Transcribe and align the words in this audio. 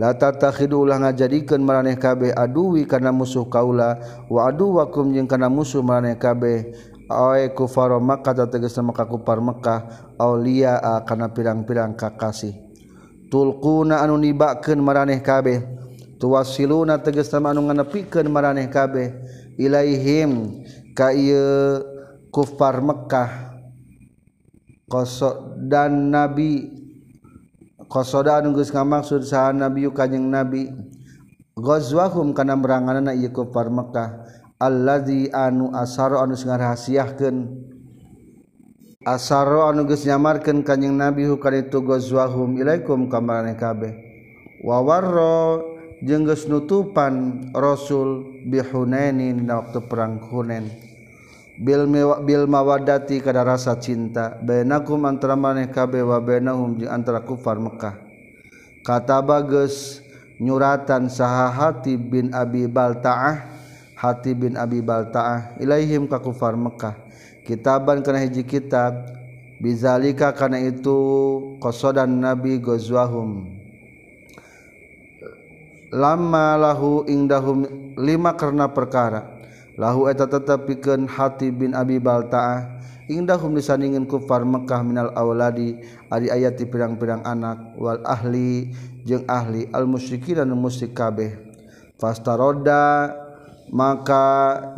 la 0.00 0.16
tatakhidu 0.16 0.84
ulah 0.86 1.00
ngajadikeun 1.02 1.60
maraneh 1.60 1.96
kabeh 2.00 2.32
aduwi 2.32 2.88
kana 2.88 3.12
musuh 3.12 3.48
kaula 3.48 4.00
wa 4.28 4.48
aduwakum 4.48 5.12
jeung 5.12 5.28
kana 5.28 5.48
musuh 5.52 5.84
maraneh 5.84 6.16
kabeh. 6.20 6.72
Ae 7.12 7.52
kufar 7.52 7.92
Makkah 8.00 8.48
tegas 8.48 8.72
maka 8.80 9.04
kufar 9.04 9.36
Makkah 9.36 9.84
aulia 10.16 10.80
kana 11.04 11.28
pirang-pirang 11.28 11.92
kakasih. 11.92 12.56
Tulquna 13.28 14.00
anu 14.00 14.16
nibakeun 14.16 14.80
maraneh 14.80 15.20
kabeh. 15.20 15.60
Tuwasiluna 16.16 17.04
tegas 17.04 17.28
anu 17.36 17.68
nganepikeun 17.68 18.32
maraneh 18.32 18.64
kabeh. 18.72 19.12
Ilaihim 19.60 20.64
ka 20.96 21.12
ieu 21.12 21.84
kufar 22.32 22.80
Mekkah 22.80 23.60
kosok 24.88 25.60
dan 25.68 26.08
nabi 26.08 26.81
Qsoda 27.92 28.40
nunggus 28.40 28.72
ngamaksud 28.72 29.20
saha 29.20 29.52
nabiyu 29.52 29.92
kanyeng 29.92 30.32
nabi. 30.32 30.72
Ghazwahum 31.52 32.32
kana 32.32 32.56
meranganana 32.56 33.12
ieu 33.12 33.28
kufar 33.28 33.68
Mekkah. 33.68 34.24
Alladzi 34.56 35.28
anu 35.28 35.68
asaro 35.76 36.24
anu 36.24 36.32
ngarahasiahkeun. 36.32 37.36
Asaro 39.04 39.68
anu 39.68 39.84
geus 39.84 40.08
nyamarkeun 40.08 40.64
kanjing 40.64 40.96
nabi 40.96 41.28
hukana 41.28 41.68
itu 41.68 41.84
ghazwahum 41.84 42.56
ilaikum 42.56 43.12
ka 43.12 43.20
maraneh 43.20 43.60
kabeh. 43.60 43.92
Wa 44.64 44.80
warra 44.80 45.60
jeung 46.00 46.24
geus 46.24 46.48
nutupan 46.48 47.52
rasul 47.52 48.24
bihunainin 48.48 49.44
na 49.44 49.60
waktu 49.60 49.84
perang 49.84 50.16
Hunain. 50.32 50.81
Bil 51.62 51.86
bil 52.26 52.44
mawadati 52.50 53.22
kada 53.22 53.46
rasa 53.46 53.78
cinta. 53.78 54.34
Bainakum 54.42 54.98
antara 55.06 55.38
maneh 55.38 55.70
kabeh 55.70 56.02
wa 56.02 56.18
bainahum 56.18 56.74
jeung 56.74 56.90
antara 56.90 57.22
kufar 57.22 57.62
Mekah. 57.62 58.02
Kata 58.82 59.22
bagus 59.22 60.02
nyuratan 60.42 61.06
saha 61.06 61.46
hati 61.54 61.94
bin 61.94 62.34
Abi 62.34 62.66
Baltaah 62.66 63.46
hati 63.94 64.34
bin 64.34 64.58
Abi 64.58 64.82
Baltaah 64.82 65.54
ilaihim 65.62 66.10
ka 66.10 66.18
kufar 66.18 66.58
Mekah. 66.58 66.98
Kitaban 67.46 68.02
kana 68.02 68.22
hiji 68.26 68.42
kitab 68.42 69.06
bizalika 69.62 70.34
kana 70.34 70.58
itu 70.58 70.98
qasadan 71.62 72.10
nabi 72.18 72.58
gozwahum 72.58 73.46
lama 75.90 76.58
lahu 76.58 77.06
indahum 77.06 77.66
lima 77.94 78.34
karena 78.34 78.70
perkara 78.70 79.41
lahu 79.76 80.08
eta 80.08 80.28
tetap 80.28 80.68
pikeun 80.68 81.08
hati 81.08 81.52
bin 81.52 81.72
Abi 81.76 82.00
Balta'ah. 82.02 82.82
Indahum 83.10 83.58
disandingin 83.58 84.06
kufar 84.06 84.46
Mekkah 84.46 84.80
minal 84.86 85.10
awladi 85.18 85.82
ari 86.08 86.30
ayat 86.30 86.54
di 86.56 86.70
pirang-pirang 86.70 87.26
anak 87.26 87.74
wal 87.76 87.98
ahli 88.06 88.72
jeung 89.02 89.26
ahli 89.26 89.66
al 89.74 89.90
musyrikin 89.90 90.38
dan 90.38 90.54
musyrik 90.54 90.94
kabeh. 90.94 91.34
Fastaroda 91.98 93.10
maka 93.74 94.24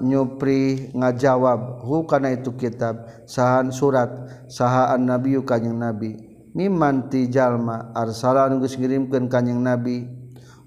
nyupri 0.00 0.88
ngajawab 0.97 1.84
hu 1.84 2.09
kana 2.09 2.32
itu 2.32 2.56
kitab? 2.56 3.06
Sahan 3.28 3.71
surat 3.71 4.09
sahaan 4.49 5.05
nabi 5.05 5.37
kanjing 5.44 5.76
nabi. 5.76 6.16
Miman 6.56 7.11
ti 7.12 7.26
jalma? 7.26 7.93
Arsala 7.93 8.47
nu 8.47 8.62
geus 8.65 8.78
ngirimkeun 8.81 9.26
kanjing 9.28 9.59
nabi. 9.59 10.06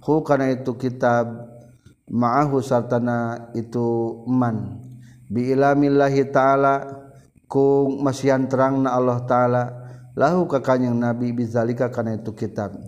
Hu 0.03 0.21
kana 0.21 0.53
itu 0.53 0.77
kitab? 0.77 1.46
ma'ahu 2.07 2.63
sartana 2.63 3.51
itu 3.53 4.23
man. 4.27 4.83
Biilamillahi 5.27 6.31
ta'ala 6.31 6.87
ku 7.51 7.91
masihan 7.99 8.47
terang 8.47 8.83
na 8.83 8.95
Allah 8.95 9.19
ta'ala 9.27 9.63
lahu 10.15 10.47
ka 10.47 10.63
kanyang 10.63 10.95
nabi 10.95 11.35
bizalika 11.35 11.91
kana 11.91 12.15
itu 12.15 12.31
kitab. 12.31 12.79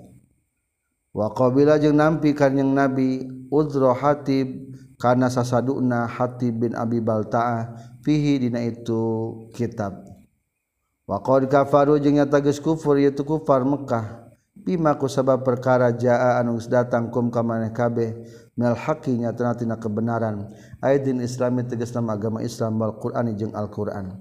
Wa 1.12 1.32
qabila 1.36 1.76
jeung 1.78 2.00
nampi 2.00 2.32
kanyang 2.32 2.72
nabi 2.72 3.28
udra 3.52 3.92
hatib 3.92 4.72
kana 4.96 5.28
sasaduna 5.28 6.08
hatib 6.08 6.64
bin 6.64 6.72
abi 6.76 7.04
baltaah 7.04 7.76
fihi 8.04 8.48
dina 8.48 8.64
itu 8.64 9.36
kitab. 9.52 10.08
Wa 11.04 11.20
qad 11.20 11.50
kafaru 11.52 12.00
jeung 12.00 12.22
nyata 12.22 12.40
geus 12.40 12.62
kufur 12.64 12.96
yaitu 12.96 13.28
kufar 13.28 13.68
Mekkah 13.68 14.32
bima 14.54 14.96
ku 15.00 15.08
sabab 15.08 15.42
perkara 15.42 15.90
jaa 15.96 16.38
anu 16.40 16.60
datang 16.68 17.10
kum 17.10 17.32
ka 17.32 17.42
maneh 17.42 17.72
kabeh 17.72 18.12
hakinya 18.60 19.32
tena-tina 19.32 19.80
kebenaran. 19.80 20.52
Aidin 20.84 21.24
Islami 21.24 21.64
tegeslam 21.64 22.12
agama 22.12 22.44
Islam 22.44 22.76
Al 22.84 23.00
Qurani 23.00 23.40
jeung 23.40 23.56
Alquran. 23.56 24.20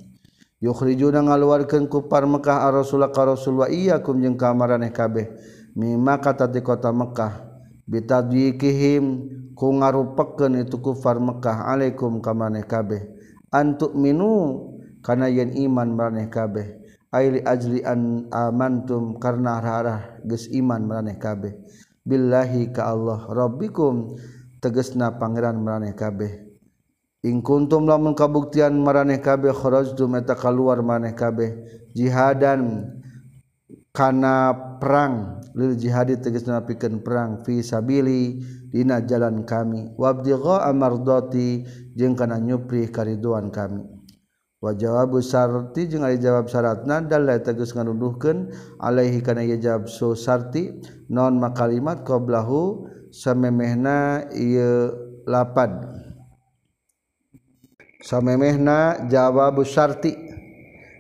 Yukrijuna 0.59 1.22
ngaluarkeun 1.22 1.87
kupar 1.87 2.26
Mekkah 2.26 2.66
Rasulullah 2.75 3.15
ka 3.15 3.27
Rasul 3.27 3.62
wa 3.62 3.71
iyyakum 3.71 4.19
jeung 4.22 4.38
kamaraneh 4.38 4.91
kabeh. 4.91 5.31
Mimma 5.78 6.19
kata 6.19 6.50
di 6.50 6.62
kota 6.62 6.91
mekah. 6.91 7.47
Bitadwikihim 7.87 9.04
ku 9.54 9.71
ngarupakeun 9.75 10.59
itu 10.62 10.82
kufar 10.82 11.22
mekah 11.22 11.71
alaikum 11.71 12.19
kamaraneh 12.19 12.66
kabeh. 12.66 13.06
Antuk 13.54 13.94
minu 13.94 14.66
kana 14.98 15.31
yen 15.31 15.54
iman 15.54 15.94
maraneh 15.94 16.27
kabeh. 16.27 16.78
Aili 17.09 17.41
ajli 17.41 17.81
an 17.87 18.28
amantum 18.28 19.16
karena 19.16 19.62
harah 19.62 20.21
geus 20.27 20.50
iman 20.50 20.84
maraneh 20.84 21.16
kabeh. 21.16 21.54
Billahi 22.08 22.72
ka 22.72 22.88
Allah 22.88 23.28
rabbikum 23.28 24.16
tegesna 24.64 25.20
Pangeran 25.20 25.60
maraneh 25.60 25.92
kabeh. 25.92 26.48
Ing 27.20 27.44
kuntum 27.44 27.84
lamun 27.84 28.16
kabuktian 28.16 28.80
maraneh 28.80 29.20
kabeh 29.20 29.52
kharajtum 29.52 30.16
eta 30.16 30.32
kaluar 30.32 30.80
maraneh 30.80 31.12
kabeh. 31.12 31.60
Jihadan 31.92 32.88
kana 33.92 34.56
perang 34.80 35.44
lil 35.52 35.74
jihadi 35.76 36.16
tegasna 36.22 36.62
pikeun 36.64 37.02
perang 37.02 37.44
fi 37.44 37.60
sabili 37.60 38.41
dina 38.72 39.04
jalan 39.04 39.44
kami. 39.44 39.92
Wabdigha 39.98 40.64
amardati 40.64 41.66
jeung 41.92 42.16
kana 42.16 42.41
nyupri 42.41 42.88
kariduan 42.88 43.52
kami. 43.52 43.97
wajawabu 44.58 45.22
sarti 45.22 45.86
jeung 45.86 46.02
ari 46.02 46.19
jawab 46.19 46.50
syaratna 46.50 46.98
dalla 47.02 47.38
tegas 47.38 47.70
nganuduhkeun 47.74 48.50
alaihi 48.82 49.22
kana 49.22 49.46
ieu 49.46 49.58
jawab 49.58 49.86
so 49.86 50.19
sarti 50.19 50.82
non 51.06 51.38
makalimat 51.38 52.02
qablahu 52.02 52.91
samemehna 53.14 54.28
ieu 54.34 54.92
lapad. 55.26 55.70
Samemehna 58.03 59.10
jawab 59.10 59.62
sarti. 59.66 60.15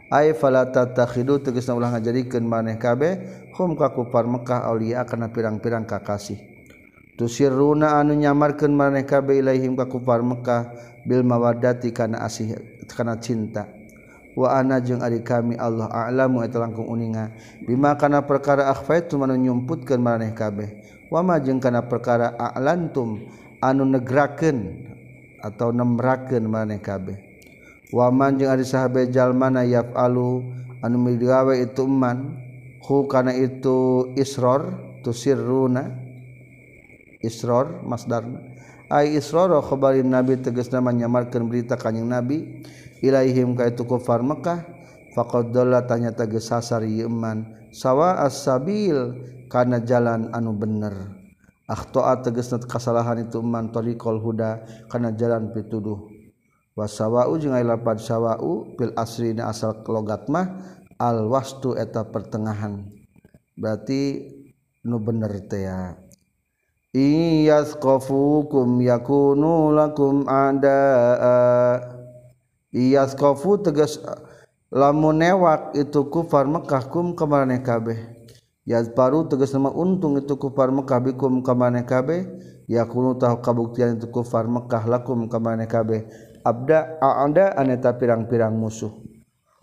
Ay 0.08 0.32
fala 0.32 0.64
tatakhidu 0.72 1.44
tegasna 1.44 1.76
ulah 1.76 1.92
ngajadikeun 1.92 2.40
maneh 2.40 2.80
kabeh 2.80 3.44
hum 3.60 3.76
ka 3.76 3.92
kufar 3.92 4.24
Mekah 4.24 4.64
aulia 4.64 5.04
kana 5.04 5.28
pirang-pirang 5.28 5.84
kakasih. 5.84 6.40
Tusirruna 7.20 8.00
anu 8.00 8.16
nyamarkeun 8.16 8.72
maneh 8.72 9.04
kabeh 9.04 9.44
ilaihim 9.44 9.76
ka 9.76 9.84
kufar 9.84 10.24
Mekah 10.24 10.72
bil 11.04 11.20
mawaddati 11.28 11.92
kana 11.92 12.24
asih. 12.24 12.56
karena 12.88 13.20
cinta. 13.20 13.68
Waana 14.38 14.78
jeung 14.78 15.02
ari 15.02 15.20
kami 15.26 15.58
Allah 15.58 15.90
a'lamu 15.90 16.46
itu 16.46 16.62
langkung 16.62 16.86
uninga. 16.86 17.34
Bima 17.66 17.98
kana 17.98 18.22
perkara 18.22 18.70
akhfaitu 18.70 19.18
manu 19.18 19.34
nyumputkan 19.34 19.98
maneh 19.98 20.30
kabeh. 20.30 20.78
Wama 21.10 21.42
jeung 21.42 21.58
kana 21.58 21.82
perkara 21.84 22.38
a'lantum 22.38 23.18
anu 23.58 23.82
negraken 23.82 24.88
atau 25.42 25.74
nemraken 25.74 26.46
maneh 26.46 26.78
kabeh. 26.78 27.18
Waman 27.90 28.38
jeung 28.38 28.52
ari 28.52 28.62
sahabat 28.62 29.10
jalmana 29.10 29.64
yaf'alu 29.64 30.44
anu 30.84 30.96
migawe 31.02 31.58
itu 31.58 31.88
man 31.88 32.38
hu 32.84 33.08
kana 33.10 33.34
itu 33.34 34.12
isror 34.14 34.76
tusirruna 35.02 35.98
isror 37.24 37.82
masdarna. 37.82 38.47
Isrorokhobarin 38.88 40.08
nabi 40.08 40.40
teges 40.40 40.72
nama 40.72 40.88
nyamarkan 40.88 41.44
berita 41.44 41.76
kanyeng 41.76 42.08
nabi. 42.08 42.64
Ilaihim 43.04 43.54
ka 43.54 43.68
itu 43.68 43.86
kufar 43.86 44.24
Mekkah 44.24 44.64
faqdola 45.14 45.86
tanya 45.86 46.10
teges 46.10 46.50
sasar 46.50 46.82
Yeman 46.82 47.70
sawa 47.70 48.24
as-sabil 48.26 49.14
kana 49.52 49.78
jalan 49.84 50.32
anu 50.34 50.56
bener. 50.56 51.14
Akhtoa 51.68 52.24
teges 52.24 52.48
kesalahan 52.64 53.28
itu 53.28 53.44
man 53.44 53.70
torikol 53.70 54.18
huda 54.18 54.64
kana 54.88 55.12
jalan 55.12 55.52
pituduh. 55.52 56.00
Wasawau 56.72 57.36
jeung 57.36 57.52
ai 57.52 57.66
lapan 57.66 58.00
sawau 58.00 58.72
bil 58.78 58.96
asrina 58.96 59.52
asal 59.52 59.84
logat 59.84 60.26
mah 60.32 60.58
al 60.96 61.28
wastu 61.28 61.76
eta 61.76 62.08
pertengahan. 62.08 62.88
Berarti 63.52 64.32
nu 64.88 64.96
bener 64.96 65.28
teh 65.44 65.68
ya. 65.68 66.07
Iyaskofukum 66.96 68.80
yakunu 68.80 69.76
lakum 69.76 70.24
ada 70.24 70.80
Iyaskofu 72.72 73.60
tegas 73.60 74.00
lamun 74.72 75.20
newak 75.20 75.76
itu 75.76 76.08
kufar 76.08 76.48
Mekah 76.48 76.88
kum 76.88 77.12
kemaneh 77.12 77.60
kabeh. 77.60 78.16
Yazbaru 78.64 79.28
tegas 79.28 79.52
nama 79.52 79.68
untung 79.68 80.16
itu 80.16 80.36
kufar 80.40 80.72
Mekah 80.72 81.00
bikum 81.00 81.44
kemaneh 81.44 81.84
kabeh. 81.84 82.24
Yakunu 82.68 83.20
tahu 83.20 83.44
kabuktian 83.44 84.00
itu 84.00 84.08
kufar 84.08 84.48
Mekah 84.48 84.88
lakum 84.88 85.28
kemaneh 85.28 85.68
kabeh. 85.68 86.08
Abda 86.40 87.00
a'anda 87.04 87.52
aneta 87.52 87.92
pirang-pirang 88.00 88.56
musuh. 88.56 88.92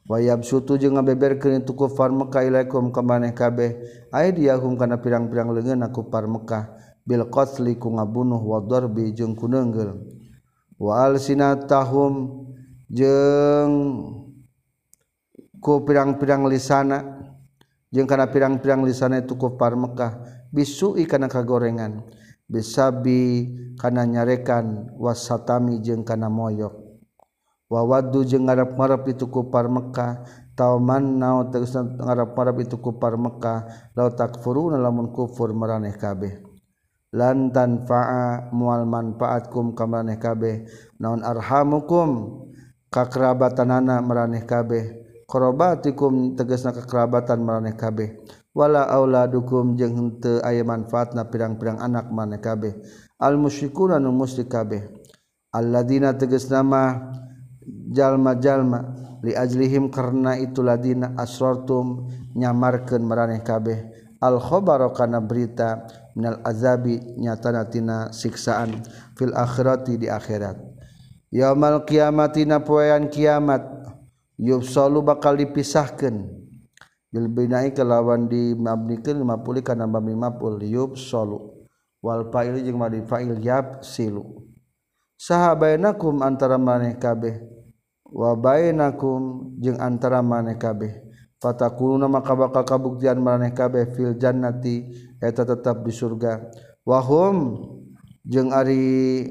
Wayab 0.05 0.45
sutu 0.45 0.77
jeung 0.77 1.01
ngabeberkeun 1.01 1.65
itu 1.65 1.73
kufar 1.73 2.13
Mekah 2.13 2.45
ilaikum 2.45 2.93
kemaneh 2.93 3.33
kabeh. 3.33 3.81
Aidiyahum 4.13 4.77
kana 4.77 5.01
pirang-pirang 5.01 5.49
leungeun 5.49 5.85
kufar 5.89 6.29
Mekah 6.29 6.84
bil 7.05 7.29
qatli 7.29 7.77
ku 7.77 7.93
ngabunuh 7.93 8.41
wa 8.41 8.59
darbi 8.65 9.13
jeung 9.13 9.37
ku 9.37 9.45
neunggel 9.45 9.93
wa 10.81 11.05
alsinatahum 11.05 12.43
jeung 12.89 13.73
ku 15.61 15.85
pirang-pirang 15.85 16.49
lisana 16.49 17.05
jeung 17.93 18.09
kana 18.09 18.27
pirang-pirang 18.27 18.81
lisana 18.83 19.21
itu 19.21 19.37
kufar 19.37 19.77
Mekah 19.77 20.17
bisui 20.49 21.05
kana 21.05 21.29
kagorengan 21.29 22.03
bisabi 22.45 23.49
kana 23.81 24.05
nyarekan 24.05 24.93
wasatami 25.01 25.81
jeung 25.81 26.05
kana 26.05 26.29
moyok. 26.29 26.85
Wa 27.65 27.81
waddu 27.81 28.21
jeung 28.21 28.45
ngarep-ngarep 28.45 29.17
itu 29.17 29.25
kufar 29.25 29.65
Mekah 29.65 30.21
tauman 30.53 31.17
nau 31.17 31.49
tegas 31.49 31.73
ngarep-ngarep 31.73 32.61
itu 32.61 32.77
kufar 32.77 33.17
Mekah 33.17 33.89
la 33.97 34.05
takfuruna 34.13 34.77
lamun 34.77 35.09
kufur 35.09 35.49
maraneh 35.49 35.97
kabeh. 35.97 36.44
lantan 37.15 37.87
faa 37.87 38.51
mual 38.51 38.83
manfaatkum 38.83 39.71
ka 39.71 39.87
maraneh 39.87 40.19
kabeh. 40.19 40.67
Naon 40.99 41.23
arhamukum? 41.23 42.43
Kakrabatanana 42.91 44.03
maraneh 44.03 44.43
kabeh. 44.43 44.83
Korobatikum 45.25 46.35
tegasna 46.35 46.75
kekerabatan 46.75 47.39
maraneh 47.39 47.73
kabeh. 47.79 48.19
Wala 48.51 48.87
auladukum 48.87 49.75
jeung 49.79 49.95
henteu 49.95 50.39
aya 50.43 50.63
manfaatna 50.63 51.27
pirang-pirang 51.31 51.79
anak 51.79 52.11
maneh 52.11 52.39
kabeh. 52.43 52.75
Al 53.19 53.39
musyrikuna 53.39 53.99
nu 53.99 54.11
musyrik 54.11 54.51
kabeh. 54.51 54.83
Alladzina 55.55 56.15
tegesna 56.15 56.63
mah 56.63 57.15
jalma-jalma. 57.91 59.07
Li 59.25 59.33
ajlihim 59.33 59.89
karena 59.89 60.37
itu 60.37 60.61
ladina 60.61 61.15
asrartum 61.17 62.11
nyamarkeun 62.35 63.03
maraneh 63.03 63.41
kabeh. 63.41 63.91
Al 64.21 64.39
khabara 64.39 64.93
kana 64.93 65.19
berita 65.19 65.83
minal 66.15 66.39
azabi 66.47 66.97
nyatana 67.19 67.67
siksaan 68.15 68.81
fil 69.19 69.35
akhirati 69.35 69.99
di 69.99 70.07
akhirat. 70.07 70.55
Yaumal 71.29 71.83
kiamatina 71.83 72.63
poean 72.63 73.11
kiamat 73.11 73.61
yufsalu 74.39 75.03
bakal 75.03 75.35
dipisahkan. 75.35 76.31
Bil 77.11 77.27
binai 77.31 77.71
kelawan 77.71 78.27
di 78.27 78.55
mabnikeun 78.55 79.23
mapuli 79.23 79.63
kana 79.63 79.87
bami 79.87 80.15
mapul 80.15 80.59
yufsalu 80.59 81.51
wal 82.03 82.27
fa'il 82.31 82.59
jeung 82.63 82.79
madi 82.79 83.03
fa'il 83.03 83.39
yab 83.39 83.83
silu. 83.83 84.43
Saha 85.15 85.55
bainakum 85.55 86.19
antara 86.19 86.59
maneh 86.59 86.99
kabeh 86.99 87.39
wa 88.11 88.35
bainakum 88.35 89.55
jeung 89.63 89.79
antara 89.79 90.19
maneh 90.19 90.59
kabeh 90.59 91.04
fatakuluna 91.39 92.07
maka 92.07 92.33
bakal 92.33 92.63
kabuktian 92.63 93.19
maraneh 93.19 93.51
kabeh 93.51 93.91
fil 93.93 94.15
jannati 94.15 94.87
eta 95.19 95.43
tetap 95.43 95.83
di 95.83 95.91
surga. 95.91 96.41
Wahum 96.85 97.59
jeung 98.25 98.53
ari 98.53 99.25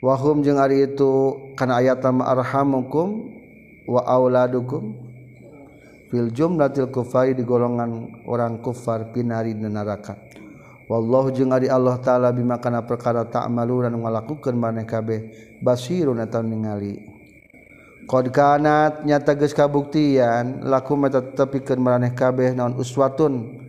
wahum 0.00 0.40
jeung 0.40 0.58
ari 0.58 0.88
itu 0.88 1.36
kana 1.58 1.82
ayatam 1.82 2.22
arhamukum 2.24 3.18
wa 3.90 4.06
auladukum 4.06 4.94
fil 6.10 6.30
jumlatil 6.30 6.90
kufari 6.90 7.34
di 7.34 7.42
golongan 7.42 8.24
orang 8.26 8.62
kufar 8.62 9.10
pinari 9.10 9.54
dan 9.54 9.74
neraka. 9.74 10.14
Wallahu 10.90 11.30
jeung 11.30 11.54
ari 11.54 11.70
Allah 11.70 12.02
taala 12.02 12.34
bima 12.34 12.58
kana 12.58 12.82
perkara 12.82 13.22
ta'maluran 13.22 13.94
ngalakukeun 13.94 14.58
maneh 14.58 14.82
kabeh 14.82 15.30
basirun 15.62 16.18
eta 16.18 16.42
ningali. 16.42 17.19
Qkanat 18.08 19.04
nyata 19.04 19.36
geus 19.36 19.52
kabuktian 19.52 20.64
laku 20.64 20.96
tepikeun 21.36 21.80
maraneh 21.82 22.12
kabeh 22.16 22.56
naon 22.56 22.78
uswatun 22.80 23.60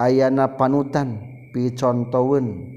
ayana 0.00 0.48
panutan 0.56 1.20
picontoun 1.52 2.74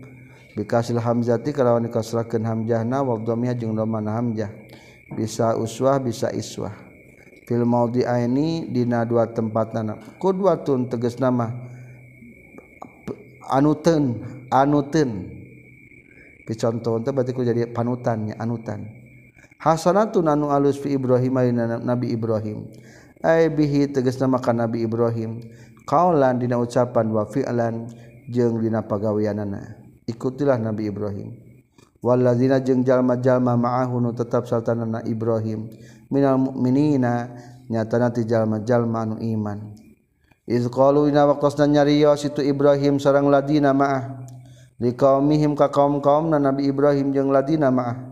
bikasil 0.53 0.97
hamzati 0.97 1.53
kalawan 1.53 1.85
dikasrakeun 1.85 2.43
hamzahna 2.43 3.05
wa 3.05 3.15
dhamiyah 3.21 3.55
jeung 3.55 3.77
dhamana 3.77 4.17
hamzah. 4.17 4.51
Bisa 5.07 5.55
uswah 5.55 6.03
bisa 6.03 6.27
iswah. 6.35 6.75
Fil 7.47 7.63
maudi 7.63 8.03
aini 8.03 8.67
dina 8.67 9.07
dua 9.07 9.31
tempatna 9.31 9.95
qudwatun 10.19 10.91
tegas 10.91 11.15
nama 11.15 11.47
anuteun 13.47 14.19
anuteun. 14.51 15.31
Picontoun 16.43 17.03
teh 17.03 17.11
berarti 17.15 17.31
ku 17.31 17.43
jadi 17.43 17.71
panutannya 17.71 18.35
anutan. 18.35 18.96
Hasanatun 19.57 20.29
anu 20.29 20.53
alus 20.53 20.77
fi 20.77 20.93
Ibrahim 20.93 21.33
Nabi 21.81 22.13
Ibrahim. 22.13 22.69
Ay 23.25 23.49
bihi 23.49 23.89
tegasna 23.89 24.29
maka 24.29 24.53
Nabi 24.53 24.85
Ibrahim. 24.85 25.41
Kaulan 25.89 26.37
dina 26.37 26.61
ucapan 26.61 27.09
wa 27.09 27.25
fi'lan 27.25 27.89
jeung 28.29 28.61
dina 28.61 28.85
pagaweanana. 28.85 29.81
Ikutilah 30.05 30.61
Nabi 30.61 30.93
Ibrahim. 30.93 31.33
Walladzina 32.05 32.61
jeung 32.61 32.85
jalma-jalma 32.85 33.57
ma'ahu 33.57 33.97
nu 33.97 34.13
tetap 34.13 34.45
sartanana 34.45 35.01
Ibrahim. 35.09 35.73
Minal 36.13 36.37
mu'minina 36.37 37.33
nyatana 37.67 38.13
ti 38.13 38.23
jalma-jalma 38.23 39.03
anu 39.03 39.17
iman. 39.19 39.73
Iz 40.47 40.63
qalu 40.71 41.11
ina 41.11 41.27
waqtasna 41.27 41.67
nyarios 41.67 42.23
itu 42.23 42.39
Ibrahim 42.39 43.01
sareng 43.01 43.27
ladina 43.27 43.75
ma'ah. 43.75 44.23
Liqaumihim 44.79 45.57
ka 45.57 45.73
kaum-kaumna 45.73 46.37
Nabi 46.37 46.69
Ibrahim 46.69 47.11
jeung 47.11 47.33
ladina 47.33 47.73
ma'ah. 47.73 48.06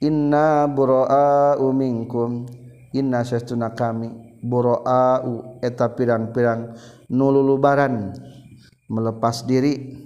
inna 0.00 0.64
buroa 0.66 1.60
umingkum 1.60 2.48
inna 2.96 3.22
sesuna 3.22 3.76
kami. 3.76 4.28
Buroa 4.40 5.20
u 5.28 5.60
eta 5.60 5.92
pirang-pirang 5.92 6.72
nululubaran 7.12 8.16
melepas 8.88 9.44
diri. 9.44 10.00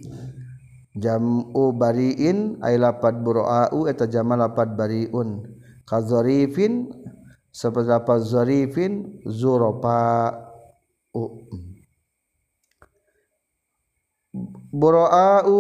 Jamu 0.95 1.75
bariin 1.75 2.63
ay 2.63 2.79
lapat 2.79 3.19
buroa 3.23 3.71
u 3.71 3.87
eta 3.87 4.11
jama 4.11 4.35
lapat 4.35 4.75
bariun. 4.75 5.43
Kazorifin 5.87 6.91
seperti 7.55 7.95
apa 7.95 8.19
zorifin 8.19 9.23
zuropa 9.31 10.35
u 11.15 11.47
buroa 14.75 15.47
u 15.47 15.59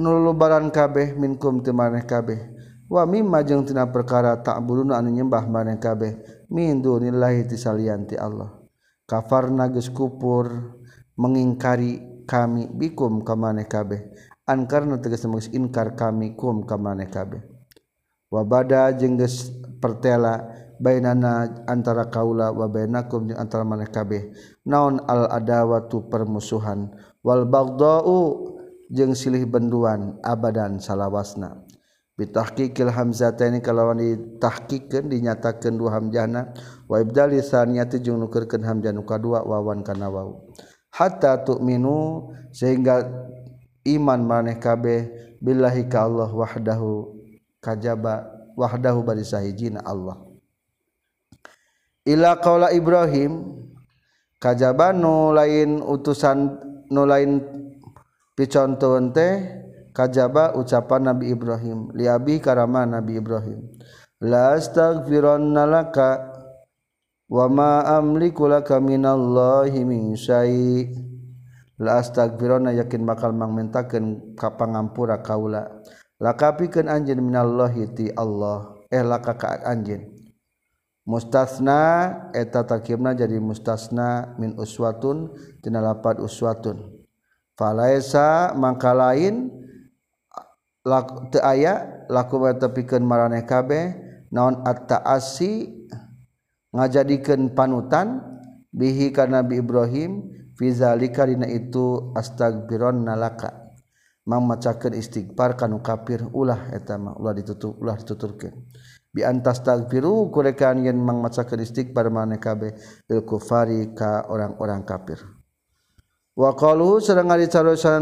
nululubaran 0.00 0.72
kabeh 0.72 1.12
minkum 1.20 1.60
timaneh 1.60 2.08
kabeh. 2.08 2.55
wa 2.86 3.02
mimma 3.06 3.42
jeung 3.42 3.66
tina 3.66 3.90
perkara 3.90 4.38
tak 4.42 4.62
buruna 4.62 4.98
anu 5.02 5.10
nyembah 5.10 5.46
maneh 5.50 5.78
kabeh 5.78 6.46
min 6.50 6.82
dunillahi 6.82 7.46
tisalianti 7.50 8.14
Allah. 8.14 8.54
Kafarna 9.06 9.70
geus 9.70 9.86
kupur 9.90 10.74
mengingkari 11.14 12.26
kami 12.26 12.66
bikum 12.70 13.22
ka 13.22 13.38
maneh 13.38 13.66
kabeh. 13.70 14.10
Ankarna 14.46 14.98
tegas 15.02 15.26
maksud 15.26 15.54
inkar 15.54 15.98
kami 15.98 16.38
kum 16.38 16.66
ka 16.66 16.78
maneh 16.78 17.10
kabeh. 17.10 17.42
Wa 18.30 18.42
bada 18.42 18.90
jeung 18.94 19.18
geus 19.18 19.50
pertela 19.82 20.42
bainana 20.82 21.66
antara 21.66 22.10
kaula 22.10 22.50
wa 22.54 22.66
bainakum 22.70 23.26
jeung 23.30 23.38
antara 23.38 23.62
maneh 23.66 23.90
kabeh. 23.90 24.30
Naon 24.66 25.02
al 25.06 25.30
adawatu 25.30 26.06
permusuhan. 26.06 26.94
Wal 27.26 27.46
baghdau 27.46 28.54
jeung 28.90 29.18
silih 29.18 29.46
benduan 29.50 30.18
abadan 30.22 30.78
salawasna. 30.78 31.65
bitahqiqil 32.16 32.88
hamzataini 32.88 33.60
kalawan 33.60 34.00
ditahqiqkeun 34.00 35.12
dinyatakeun 35.12 35.76
dua 35.76 36.00
hamzahna 36.00 36.56
wa 36.88 36.96
ibdali 36.96 37.44
saniyati 37.44 38.00
jeung 38.00 38.16
nukeurkeun 38.24 38.64
hamzah 38.64 38.92
nu 38.96 39.04
kadua 39.04 39.44
wawan 39.44 39.84
kana 39.84 40.08
wau. 40.08 40.48
Hatta 40.96 41.44
tu'minu 41.44 42.32
sehingga 42.56 43.04
iman 43.84 44.20
maneh 44.24 44.56
kabeh 44.56 45.12
billahi 45.44 45.84
ka 45.92 46.08
Allah 46.08 46.32
wahdahu 46.32 47.20
kajaba 47.60 48.32
wahdahu 48.56 49.04
bari 49.04 49.20
sahijina 49.20 49.84
Allah. 49.84 50.16
Ila 52.08 52.40
qaula 52.40 52.72
Ibrahim 52.72 53.60
kajaba 54.40 54.96
nu 54.96 55.36
lain 55.36 55.84
utusan 55.84 56.64
nu 56.88 57.02
lain 57.04 57.44
picontohun 58.32 59.12
teh 59.12 59.65
kajaba 59.96 60.52
ucapan 60.52 61.08
Nabi 61.08 61.32
Ibrahim. 61.32 61.88
Liabi 61.96 62.36
karama 62.44 62.84
Nabi 62.84 63.16
Ibrahim. 63.16 63.64
La 64.20 64.52
astaghfiranna 64.52 65.64
laka 65.64 66.36
wa 67.32 67.48
ma 67.48 67.80
amliku 67.96 68.44
laka 68.44 68.76
minallahi 68.76 69.80
min 69.88 70.12
syai. 70.12 70.92
La 71.80 72.00
astaghfirana 72.00 72.72
yakin 72.76 73.04
bakal 73.04 73.32
mangmentakeun 73.32 74.36
ka 74.36 74.52
pangampura 74.56 75.20
kaula. 75.24 75.80
Laka 76.20 76.56
pikeun 76.56 76.88
anjeun 76.88 77.20
minallahi 77.20 77.92
ti 77.96 78.06
Allah. 78.12 78.76
Eh 78.92 79.00
laka 79.00 79.36
ka 79.36 79.64
anjeun. 79.64 80.12
Mustasna 81.04 82.08
eta 82.34 82.64
takimna 82.64 83.12
jadi 83.12 83.38
mustasna 83.38 84.34
min 84.40 84.56
uswatun 84.56 85.32
tina 85.60 85.84
lapat 85.84 86.16
uswatun. 86.20 87.04
Falaisa 87.56 88.56
mangka 88.56 88.96
lain 88.96 89.65
aya 91.42 92.06
laku 92.06 92.38
tepikan 92.56 93.02
mareh 93.02 93.42
kabeh 93.42 93.98
naon 94.30 94.62
attaasi 94.62 95.74
ngajadikan 96.70 97.50
panutan 97.52 98.22
bihi 98.70 99.10
karena 99.10 99.42
Nabi 99.42 99.58
Ibrahim 99.58 100.10
fizalika 100.54 101.26
dina 101.26 101.48
itu 101.50 102.12
astagfiron 102.14 103.02
nalaka. 103.02 103.66
Mamacakeun 104.26 104.98
istighfar 104.98 105.54
kanu 105.54 105.78
kafir 105.86 106.26
ulah 106.34 106.74
eta 106.74 106.98
mah 106.98 107.14
ulah 107.14 107.30
ditutup 107.30 107.78
ulah 107.78 107.94
dituturkeun 107.94 108.58
bi 109.14 109.22
antastagfiru 109.22 110.34
kurekan 110.34 110.82
yen 110.82 110.98
mamacakeun 110.98 111.62
istighfar 111.62 112.10
maneh 112.10 112.36
kabeh 112.42 112.74
lil 113.08 113.22
kufari 113.22 113.94
ka 113.96 114.28
orang-orang 114.28 114.82
kafir. 114.82 115.22
Wa 116.36 116.52
qalu 116.52 117.00
sareng 117.00 117.32
ari 117.32 117.48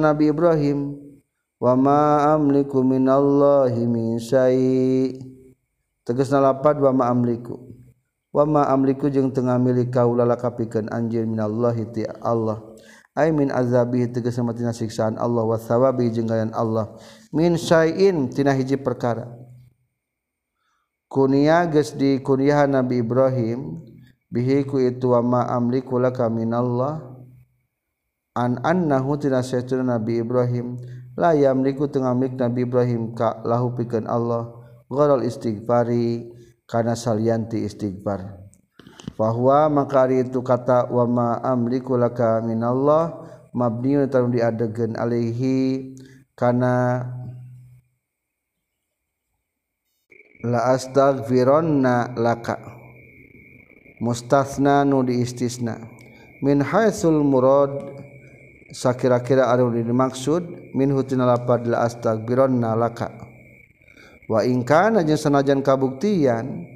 Nabi 0.00 0.32
Ibrahim 0.32 0.78
wa 1.64 1.72
ma 1.80 2.36
amliku 2.36 2.84
minallahi 2.84 3.88
min 3.88 4.20
syai. 4.20 5.16
Tegasna 6.04 6.52
lapad 6.52 6.76
wa 6.84 6.92
ma 6.92 7.04
amliku. 7.08 7.56
Wama 8.28 8.68
amliku 8.68 9.08
jeung 9.08 9.32
tengah 9.32 9.56
milik 9.56 9.88
kaula 9.88 10.28
lakapikan 10.28 10.92
anjir 10.92 11.24
minallahi 11.24 11.88
ti 11.88 12.04
Allah. 12.20 12.60
Ay 13.16 13.32
min 13.32 13.48
azabi 13.48 14.04
tegas 14.12 14.36
tina 14.36 14.76
siksaan 14.76 15.16
Allah. 15.16 15.48
Wa 15.48 15.56
thawabi 15.56 16.12
jeung 16.12 16.28
Allah. 16.52 16.92
Min 17.32 17.56
syai'in 17.56 18.28
tina 18.28 18.52
hiji 18.52 18.76
perkara. 18.76 19.32
Kunia 21.08 21.64
geus 21.70 21.94
di 21.94 22.18
kunyah 22.20 22.66
Nabi 22.66 23.00
Ibrahim 23.00 23.86
bihi 24.34 24.66
ku 24.66 24.82
itu 24.82 25.14
wama 25.14 25.46
amliku 25.46 25.96
laka 25.96 26.28
minallah. 26.28 27.00
An 28.34 28.58
annahu 28.66 29.14
tina 29.16 29.46
saytuna 29.46 29.94
Nabi 29.94 30.20
Ibrahim 30.20 30.74
la 31.14 31.34
yamliku 31.34 31.86
tengah 31.86 32.14
milik 32.14 32.38
Nabi 32.38 32.66
Ibrahim 32.66 33.14
ka 33.14 33.42
lahu 33.46 33.74
pikeun 33.78 34.06
Allah 34.10 34.50
gharal 34.90 35.22
istighfari 35.22 36.30
karena 36.66 36.98
salianti 36.98 37.62
istighfar. 37.62 38.42
Bahwa 39.14 39.70
maka 39.70 40.10
itu 40.10 40.42
kata 40.42 40.90
wama 40.90 41.38
amlikulaka 41.38 42.42
minallah 42.42 43.14
mabniun 43.54 44.10
tarum 44.10 44.34
diadegan 44.34 44.98
alaihi 44.98 45.94
karena 46.34 47.04
la 50.42 50.60
astaghfironna 50.74 52.18
laka. 52.18 52.58
Mustasna 54.02 54.82
nu 54.82 55.06
diistisna. 55.06 55.78
Min 56.42 56.60
haitsul 56.60 57.22
murad 57.22 58.03
sakira-kira 58.74 59.46
arun 59.46 59.78
dimaksud 59.78 60.74
min 60.74 60.90
hutina 60.90 61.22
lapad 61.22 61.70
la 61.70 61.86
astagfironna 61.86 62.74
laka. 62.74 63.14
Wa 64.26 64.42
in 64.42 64.66
kana 64.66 65.06
jeung 65.06 65.20
sanajan 65.20 65.62
kabuktian 65.62 66.66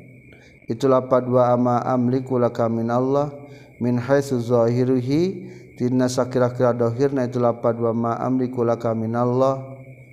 itu 0.71 0.87
lapad 0.87 1.27
wa 1.27 1.51
ama 1.51 1.83
amliku 1.83 2.39
laka 2.39 2.71
min 2.71 2.87
Allah 2.87 3.35
min 3.83 3.99
haitsu 3.99 4.39
zahiruhi 4.39 5.49
tina 5.75 6.07
sakira-kira 6.07 6.71
dohirna 6.77 7.27
itu 7.27 7.43
lapad 7.43 7.75
wa 7.83 7.91
ma 7.91 8.13
amliku 8.21 8.63
laka 8.63 8.95
min 8.95 9.19
Allah 9.19 9.59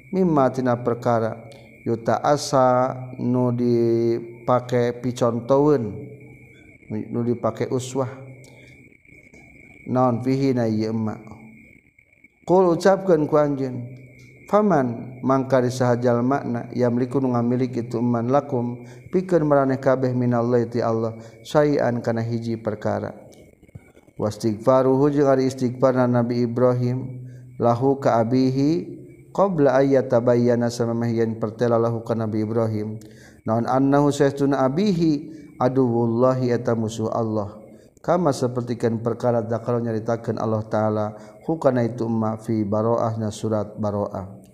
mimma 0.09 0.49
tina 0.49 0.73
perkara. 0.79 1.45
Yuta 1.85 2.17
asa 2.17 2.97
nu 3.21 3.53
dipake 3.53 4.97
picontoweun 5.05 5.83
nu 6.89 7.19
dipake 7.21 7.69
uswah. 7.69 8.09
Naon 9.85 10.25
fihi 10.25 10.57
na 10.57 10.65
ieu 10.65 10.89
emak? 10.89 11.34
Kul 12.45 12.77
ucapkan 12.77 13.25
ku 13.25 13.35
anjin 13.41 13.97
Faman 14.45 15.17
mangkari 15.25 15.73
sahajal 15.73 16.21
makna 16.21 16.69
Yamliku 16.77 17.17
ngamilik 17.17 17.73
itu 17.73 17.97
man 17.97 18.29
lakum 18.29 18.85
Pikir 19.09 19.41
meraneh 19.41 19.81
kabeh 19.81 20.13
minallahi 20.13 20.69
ti 20.69 20.79
Allah 20.85 21.17
Sayan 21.41 22.05
kana 22.05 22.21
hiji 22.21 22.61
perkara. 22.61 23.11
Wastighfaruhu 24.21 25.09
jeung 25.09 25.27
ari 25.27 25.49
istighfarna 25.49 26.05
Nabi 26.05 26.45
Ibrahim 26.45 27.25
Lahu 27.57 27.97
ka 27.97 28.21
abihi 28.21 29.01
Qabla 29.35 29.83
ayat 29.83 30.07
tabayyana 30.07 30.71
samamahiyan 30.71 31.43
pertela 31.43 31.75
lahu 31.75 32.07
ka 32.07 32.15
Nabi 32.15 32.47
Ibrahim. 32.47 32.95
Naon 33.43 33.67
annahu 33.67 34.07
saestuna 34.07 34.63
abihi? 34.63 35.43
Aduwullahi 35.59 36.55
eta 36.55 36.71
musuh 36.71 37.11
Allah. 37.11 37.64
Kama 38.05 38.29
sapertikeun 38.29 39.01
perkara 39.01 39.41
dakal 39.41 39.81
nyaritakeun 39.81 40.37
Allah 40.37 40.61
taala 40.69 41.05
hukana 41.49 41.81
itu 41.81 42.05
ma 42.05 42.37
fi 42.37 42.61
baroahna 42.61 43.33
surat 43.33 43.73
baroah. 43.81 44.45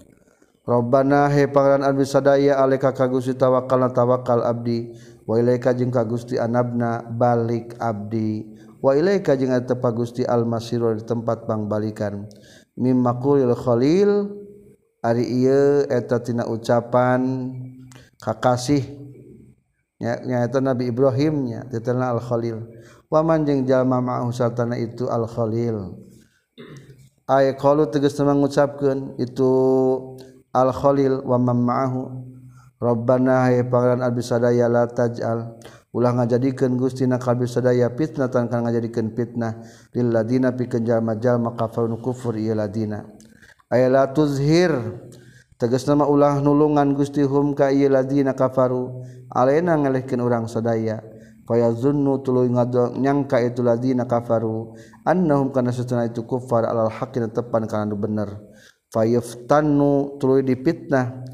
Robbana 0.63 1.27
he 1.27 1.51
pangeran 1.51 1.83
abdi 1.83 2.07
sadaya 2.07 2.63
alika 2.63 2.95
ka 2.95 3.11
Gusti 3.11 3.35
tawakkal 3.35 3.91
tawakal 3.91 4.47
abdi 4.47 4.95
wa 5.27 5.35
ilaika 5.35 5.75
jeung 5.75 5.91
ka 5.91 6.07
Gusti 6.07 6.39
anabna 6.39 7.03
balik 7.03 7.75
abdi. 7.75 8.47
Wa 8.79 8.95
ilaika 8.95 9.35
jeung 9.35 9.51
tepa 9.67 9.91
Gusti 9.91 10.23
al-masir 10.23 10.79
di 10.95 11.03
tempat 11.03 11.43
pangbalikan. 11.43 12.23
Mimma 12.79 13.19
qulil 13.19 13.51
khalil 13.51 14.31
ari 15.03 15.27
ieu 15.27 15.83
eta 15.91 16.23
tina 16.23 16.47
ucapan 16.47 17.51
kakasih. 18.15 18.85
Nya 20.01 20.17
nyaeta 20.23 20.63
Nabi 20.63 20.87
Ibrahim 20.89 21.51
nya 21.51 21.61
titelna 21.67 22.09
al-khalil 22.15 22.63
waman 23.11 23.43
jeung 23.43 23.67
jalma 23.67 23.99
ma'ahu 23.99 24.31
sartana 24.31 24.79
itu 24.79 25.11
al 25.11 25.27
khalil 25.27 25.99
ay 27.27 27.53
qalu 27.59 27.91
tegas 27.91 28.15
mengucapkeun 28.23 29.19
itu 29.19 29.51
al 30.51 30.71
khalil 30.71 31.23
waman 31.23 31.59
ma'ahu. 31.63 32.01
Rabbana 32.81 33.45
hay 33.45 33.61
pangeran 33.61 34.01
abdi 34.01 34.25
sadaya 34.25 34.65
la 34.65 34.89
taj'al. 34.89 35.53
Ulah 35.93 36.17
ngajadikeun 36.17 36.81
Gusti 36.81 37.05
na 37.05 37.21
kabeh 37.21 37.45
sadaya 37.45 37.93
fitnatan 37.93 38.49
kana 38.49 38.73
ngajadikeun 38.73 39.13
fitnah. 39.13 39.61
Lil 39.93 40.09
ladina 40.09 40.49
pikeun 40.49 40.81
jalma-jalma 40.81 41.53
kafarun 41.53 42.01
kufur 42.01 42.33
ieu 42.41 42.57
ladina. 42.57 43.05
Ay 43.69 43.85
la 43.85 44.09
tuzhir. 44.09 44.73
Tegas 45.61 45.85
nama 45.85 46.09
ulah 46.09 46.41
nulungan 46.41 46.97
Gusti 46.97 47.21
hum 47.21 47.53
ka 47.53 47.69
ieu 47.69 47.85
ladina 47.85 48.33
kafaru. 48.33 49.05
Alena 49.29 49.77
ngelehkeun 49.77 50.17
urang 50.17 50.49
sadaya. 50.49 51.05
faya 51.51 51.67
zunnu 51.75 52.23
tuluy 52.23 52.47
nyangka 52.47 53.43
itu 53.43 53.59
ladina 53.59 54.07
kafaru 54.07 54.71
annahum 55.03 55.51
kana 55.51 55.75
satuna 55.75 56.07
itu 56.07 56.23
kufar 56.23 56.63
alal 56.63 56.87
haqqin 56.87 57.27
tepan 57.27 57.67
kana 57.67 57.91
nu 57.91 57.99
bener. 57.99 58.39
Fayaftannu 58.95 60.15
tuluy 60.15 60.47
dipitnah 60.47 61.27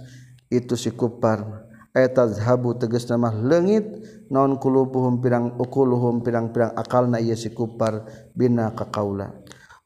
itu 0.49 0.73
si 0.73 0.89
kufar 0.89 1.69
eta 1.93 2.25
tazhabu 2.25 2.73
tegas 2.81 3.05
nama 3.05 3.29
leungit 3.29 3.85
naon 4.33 4.57
kulubuhum 4.57 5.21
pirang 5.21 5.53
ukuluhum 5.61 6.25
pirang-pirang 6.25 6.73
akalna 6.73 7.21
ieu 7.21 7.37
si 7.37 7.53
kufar 7.53 8.05
bina 8.33 8.73
kaqaula 8.73 9.37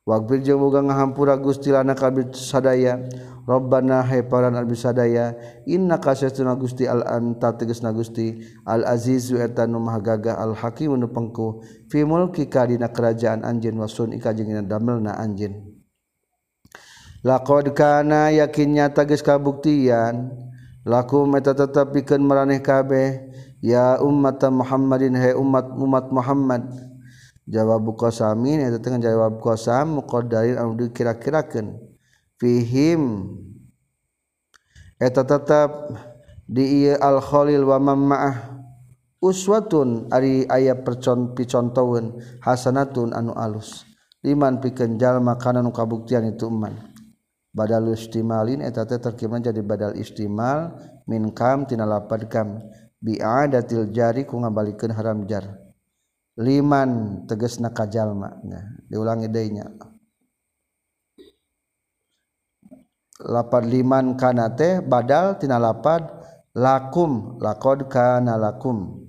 wakbil 0.06 0.42
jeung 0.42 0.60
boga 0.60 0.82
ngahampura 0.82 1.38
Gusti 1.38 1.70
lana 1.70 1.94
kabit 1.94 2.34
sadaya. 2.34 3.02
Rabbana 3.42 4.06
hai 4.06 4.22
paran 4.22 4.54
abdi 4.54 4.78
sadaya. 4.78 5.34
Inna 5.66 5.98
kasestuna 5.98 6.54
Gusti 6.54 6.86
al 6.86 7.02
anta 7.04 7.58
tegasna 7.58 7.90
Gusti 7.90 8.38
al 8.70 8.86
azizu 8.86 9.42
eta 9.42 9.66
nu 9.66 9.82
maha 9.82 9.98
gagah 9.98 10.38
al 10.38 10.54
hakim 10.54 10.94
nu 10.94 11.10
pengku. 11.10 11.66
Fi 11.90 12.06
mulki 12.06 12.46
ka 12.46 12.70
dina 12.70 12.94
kerajaan 12.94 13.42
anjeun 13.42 13.82
wasun 13.82 14.14
ika 14.14 14.30
jeung 14.38 14.54
dina 14.54 14.62
damelna 14.62 15.18
anjeun. 15.18 15.58
Laqad 17.26 17.74
kana 17.74 18.30
yakinnya 18.30 18.94
tagis 18.94 19.26
kabuktian. 19.26 20.34
Lakum 20.86 21.30
eta 21.38 21.54
tetep 21.54 21.94
pikeun 21.94 22.22
maraneh 22.26 22.62
kabeh. 22.62 23.30
Ya 23.62 24.02
ummat 24.02 24.42
Muhammadin 24.50 25.14
hai 25.14 25.38
umat 25.38 25.70
umat 25.78 26.10
Muhammad. 26.10 26.66
jawab 27.52 27.84
kosamin 28.00 28.64
eta 28.64 28.80
teh 28.80 28.96
jawab 28.96 29.44
kosam 29.44 30.00
muqaddarin 30.00 30.56
anu 30.56 30.80
dikira-kirakeun. 30.80 31.76
Fihim. 32.40 33.36
Eta 34.98 35.28
tetap 35.28 35.92
di 36.48 36.88
ieu 36.88 36.96
al 36.98 37.20
khalil 37.20 37.68
wa 37.68 37.78
mamma'ah. 37.78 38.36
Uswatun 39.22 40.10
ari 40.10 40.50
aya 40.50 40.74
percon 40.82 41.38
picontoweun 41.38 42.18
hasanatun 42.42 43.14
anu 43.14 43.36
alus. 43.38 43.86
Liman 44.26 44.58
pikeun 44.58 44.98
jalma 44.98 45.38
kana 45.38 45.62
nu 45.62 45.70
kabuktian 45.70 46.26
itu 46.26 46.50
iman 46.50 46.74
badal 47.52 47.92
istimalin 47.92 48.64
eta 48.64 48.88
teh 48.88 48.98
terkimna 48.98 49.44
jadi 49.44 49.60
badal 49.60 49.94
istimal 50.00 50.80
min 51.06 51.30
kam 51.36 51.68
tina 51.68 51.86
lapad 51.86 52.26
kam. 52.32 52.58
Bi'adatil 53.02 53.90
jari 53.90 54.30
ku 54.30 54.38
ngabalikeun 54.38 54.94
haram 54.94 55.26
jar. 55.26 55.61
Liman 56.42 57.24
tegasna 57.30 57.70
ka 57.70 57.86
jalma 57.86 58.34
nah 58.42 58.66
diulangi 58.90 59.30
deui 59.30 59.54
nya 59.54 59.70
lapad 63.22 63.70
liman 63.70 64.18
kana 64.18 64.50
teh 64.50 64.82
badal 64.82 65.38
tina 65.38 65.62
lapad 65.62 66.10
lakum 66.58 67.38
laqad 67.40 67.88
kana 67.88 68.36
lakum. 68.36 69.08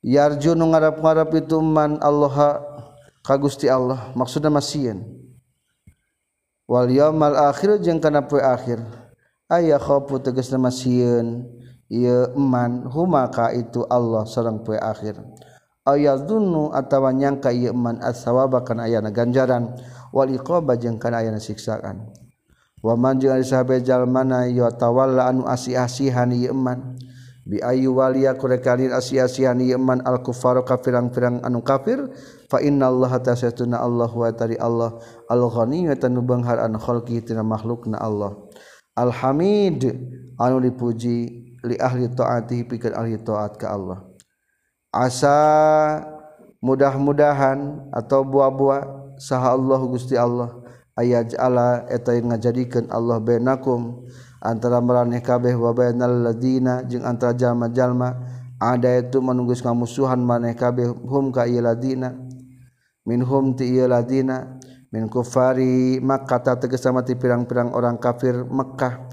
Yarju 0.00 0.56
nu 0.56 0.72
ngarap-ngarap 0.72 1.28
itu 1.36 1.60
man 1.60 2.00
Allah 2.00 2.60
ka 3.20 3.34
Gusti 3.36 3.68
Allah. 3.68 4.12
Maksudna 4.16 4.48
masieun 4.48 5.04
wal 6.64 6.88
yaumal 6.88 7.36
akhir 7.36 7.82
jeung 7.84 8.00
kana 8.00 8.24
poe 8.24 8.40
akhir. 8.40 8.80
Aya 9.50 9.76
khaufu 9.82 10.22
tegasna 10.22 10.56
masieun 10.56 11.44
ieu 11.90 12.30
man 12.38 12.86
huma 12.86 13.26
ka 13.28 13.50
itu 13.50 13.82
Allah 13.90 14.22
sareng 14.22 14.62
poe 14.62 14.78
akhir 14.78 15.18
ayadunnu 15.94 16.74
atawa 16.74 17.14
nyangka 17.14 17.54
ieu 17.54 17.72
man 17.74 18.02
as-sawaba 18.02 18.66
kana 18.66 18.90
ayana 18.90 19.10
ganjaran. 19.14 19.74
Wal 20.10 20.34
iqaba 20.34 20.74
jeung 20.74 20.98
kana 20.98 21.22
ayana 21.22 21.38
siksaan. 21.38 22.10
Wa 22.82 22.98
man 22.98 23.22
jeung 23.22 23.38
ari 23.38 23.46
sahabe 23.46 23.78
jalmana 23.78 24.50
ya 24.50 24.74
tawalla 24.74 25.30
anu 25.30 25.46
asih-asihan 25.46 26.34
ieu 26.34 26.50
man. 26.50 26.98
Bi 27.46 27.62
ayu 27.62 27.94
waliya 27.94 28.34
kurekalir 28.34 28.90
asih-asihan 28.90 29.58
ieu 29.62 29.78
man 29.78 30.02
al 30.02 30.18
kufar 30.26 30.58
kafirang-firang 30.66 31.46
anu 31.46 31.62
kafir 31.62 32.10
fa 32.50 32.58
innallaha 32.58 33.22
tasatuna 33.22 33.78
Allah 33.78 34.10
wa 34.10 34.30
tari 34.34 34.58
Allah. 34.58 34.98
Al 35.30 35.46
ghaniyyu 35.46 35.94
tanu 35.94 36.26
benghar 36.26 36.58
an 36.58 36.74
khalqi 36.74 37.22
tina 37.22 37.46
makhlukna 37.46 38.02
Allah. 38.02 38.34
Al 38.98 39.14
hamid 39.14 39.86
anu 40.42 40.58
dipuji 40.58 41.18
li 41.62 41.76
ahli 41.78 42.10
taati 42.10 42.66
pikeun 42.66 42.98
ahli 42.98 43.14
taat 43.22 43.54
ka 43.54 43.70
Allah. 43.78 44.09
asa 44.90 45.38
mudah-mudahan 46.58 47.88
atau 47.94 48.26
buah-buah 48.26 49.14
saha 49.16 49.54
Allah 49.54 49.80
Gusti 49.86 50.18
Allah 50.18 50.60
ayaj 50.98 51.38
Allah 51.38 51.86
eta 51.88 52.12
yang 52.12 52.34
ngajadikan 52.34 52.90
Allah 52.90 53.22
benakum 53.22 54.04
antara 54.42 54.82
meraneh 54.82 55.22
kabeh 55.22 55.54
wa 55.54 55.70
bainal 55.72 56.30
ladina 56.30 56.82
jeung 56.84 57.06
antara 57.06 57.32
jalma-jalma 57.32 58.18
ada 58.60 59.00
itu 59.00 59.24
menunggus 59.24 59.64
kamusuhan 59.64 60.20
maneh 60.20 60.52
kabeh 60.52 60.90
hum 60.90 61.32
ka 61.32 61.48
ieu 61.48 61.64
ladina 61.64 62.12
minhum 63.08 63.56
ti 63.56 63.72
ieu 63.72 63.88
ladina 63.88 64.60
min 64.90 65.06
kufari 65.06 66.02
Makkah 66.02 66.40
ta 66.42 66.52
tegas 66.58 66.82
sama 66.82 67.06
ti 67.06 67.14
pirang-pirang 67.14 67.72
orang 67.72 67.96
kafir 67.96 68.42
Mekkah 68.44 69.06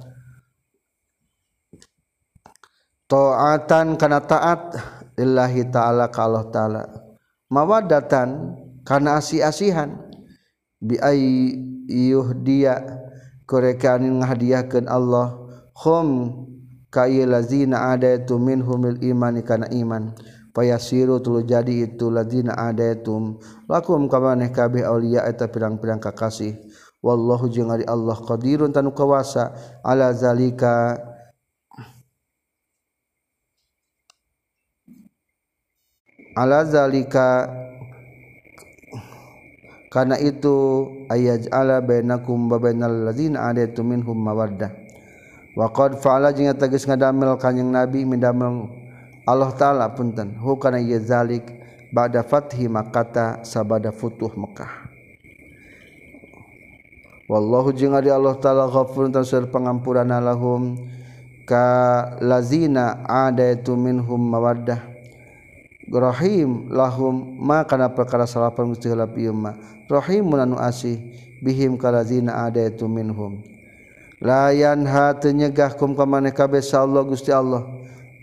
ta'atan 3.08 3.96
kana 3.96 4.20
ta'at 4.20 4.97
lillahi 5.18 5.68
ta'ala 5.74 6.14
ka 6.14 6.30
Allah 6.30 6.46
ta'ala. 6.54 6.84
Mawadatan 7.50 8.54
karena 8.86 9.18
asih-asihan 9.18 9.98
bi 10.78 11.02
ay 11.02 11.20
yuhdiya 11.90 12.86
kurekanin 13.50 14.22
ngahdiahkeun 14.22 14.86
Allah. 14.86 15.34
Hum 15.78 16.34
ka 16.94 17.10
lazina 17.10 17.92
adaitu 17.92 18.38
minhumil 18.38 19.02
imani 19.02 19.42
kana 19.42 19.68
iman. 19.74 20.14
Payasiru 20.58 21.22
tulu 21.22 21.46
jadi 21.46 21.86
itu 21.86 22.10
lazina 22.10 22.58
adaitum 22.58 23.38
lakum 23.70 24.10
kamaneh 24.10 24.50
kabeh 24.50 24.82
auliya 24.82 25.30
eta 25.30 25.46
pirang-pirang 25.50 26.02
kakasih. 26.02 26.58
Wallahu 26.98 27.46
jeung 27.46 27.70
Allah 27.70 28.18
qadirun 28.18 28.74
tanu 28.74 28.90
kawasa. 28.90 29.54
Ala 29.86 30.18
zalika 30.18 30.98
ala 36.38 36.62
zalika 36.70 37.50
karena 39.90 40.22
itu 40.22 40.86
ayat 41.10 41.50
ala 41.50 41.82
bainakum 41.82 42.46
wa 42.46 42.62
bainal 42.62 43.10
ladzina 43.10 43.50
adaitum 43.50 43.98
minhum 43.98 44.14
mawaddah. 44.14 44.70
Wa 45.58 45.74
qad 45.74 45.98
fa'ala 45.98 46.30
jeung 46.38 46.54
tegas 46.54 46.86
ngadamel 46.86 47.34
kanjing 47.42 47.74
nabi 47.74 48.06
mindamel 48.06 48.70
Allah 49.26 49.50
taala 49.58 49.90
punten. 49.90 50.38
Hu 50.38 50.54
kana 50.62 50.78
ieu 50.78 51.02
zalik 51.02 51.50
ba'da 51.90 52.22
fathi 52.22 52.70
makkah 52.70 53.42
sabada 53.42 53.90
futuh 53.90 54.30
Mekah. 54.38 54.70
Wallahu 57.26 57.74
jeung 57.74 57.98
ari 57.98 58.14
Allah 58.14 58.38
taala 58.38 58.70
ghafurun 58.70 59.10
tasir 59.10 59.50
pangampuran 59.50 60.14
lahum 60.14 60.78
ka 61.50 61.66
lazina 62.22 63.02
adaitum 63.08 63.82
minhum 63.82 64.20
mawaddah 64.20 64.97
Rohim 65.88 66.68
lahum 66.68 67.40
makana 67.40 67.88
perkara 67.88 68.28
salapan 68.28 68.76
mustihilap 68.76 69.16
ieu 69.16 69.32
Rohim 69.88 70.28
anu 70.36 70.60
asih 70.60 71.00
bihim 71.40 71.80
kalazina 71.80 72.44
ada 72.44 72.60
itu 72.68 72.84
minhum. 72.92 73.40
Layan 74.20 74.84
ha 74.84 75.16
teu 75.16 75.32
nyegah 75.32 75.78
kum 75.78 75.96
ka 75.96 76.04
maneh 76.04 76.36
kabeh 76.36 76.60
Allah 76.76 77.06
Gusti 77.08 77.32
Allah 77.32 77.64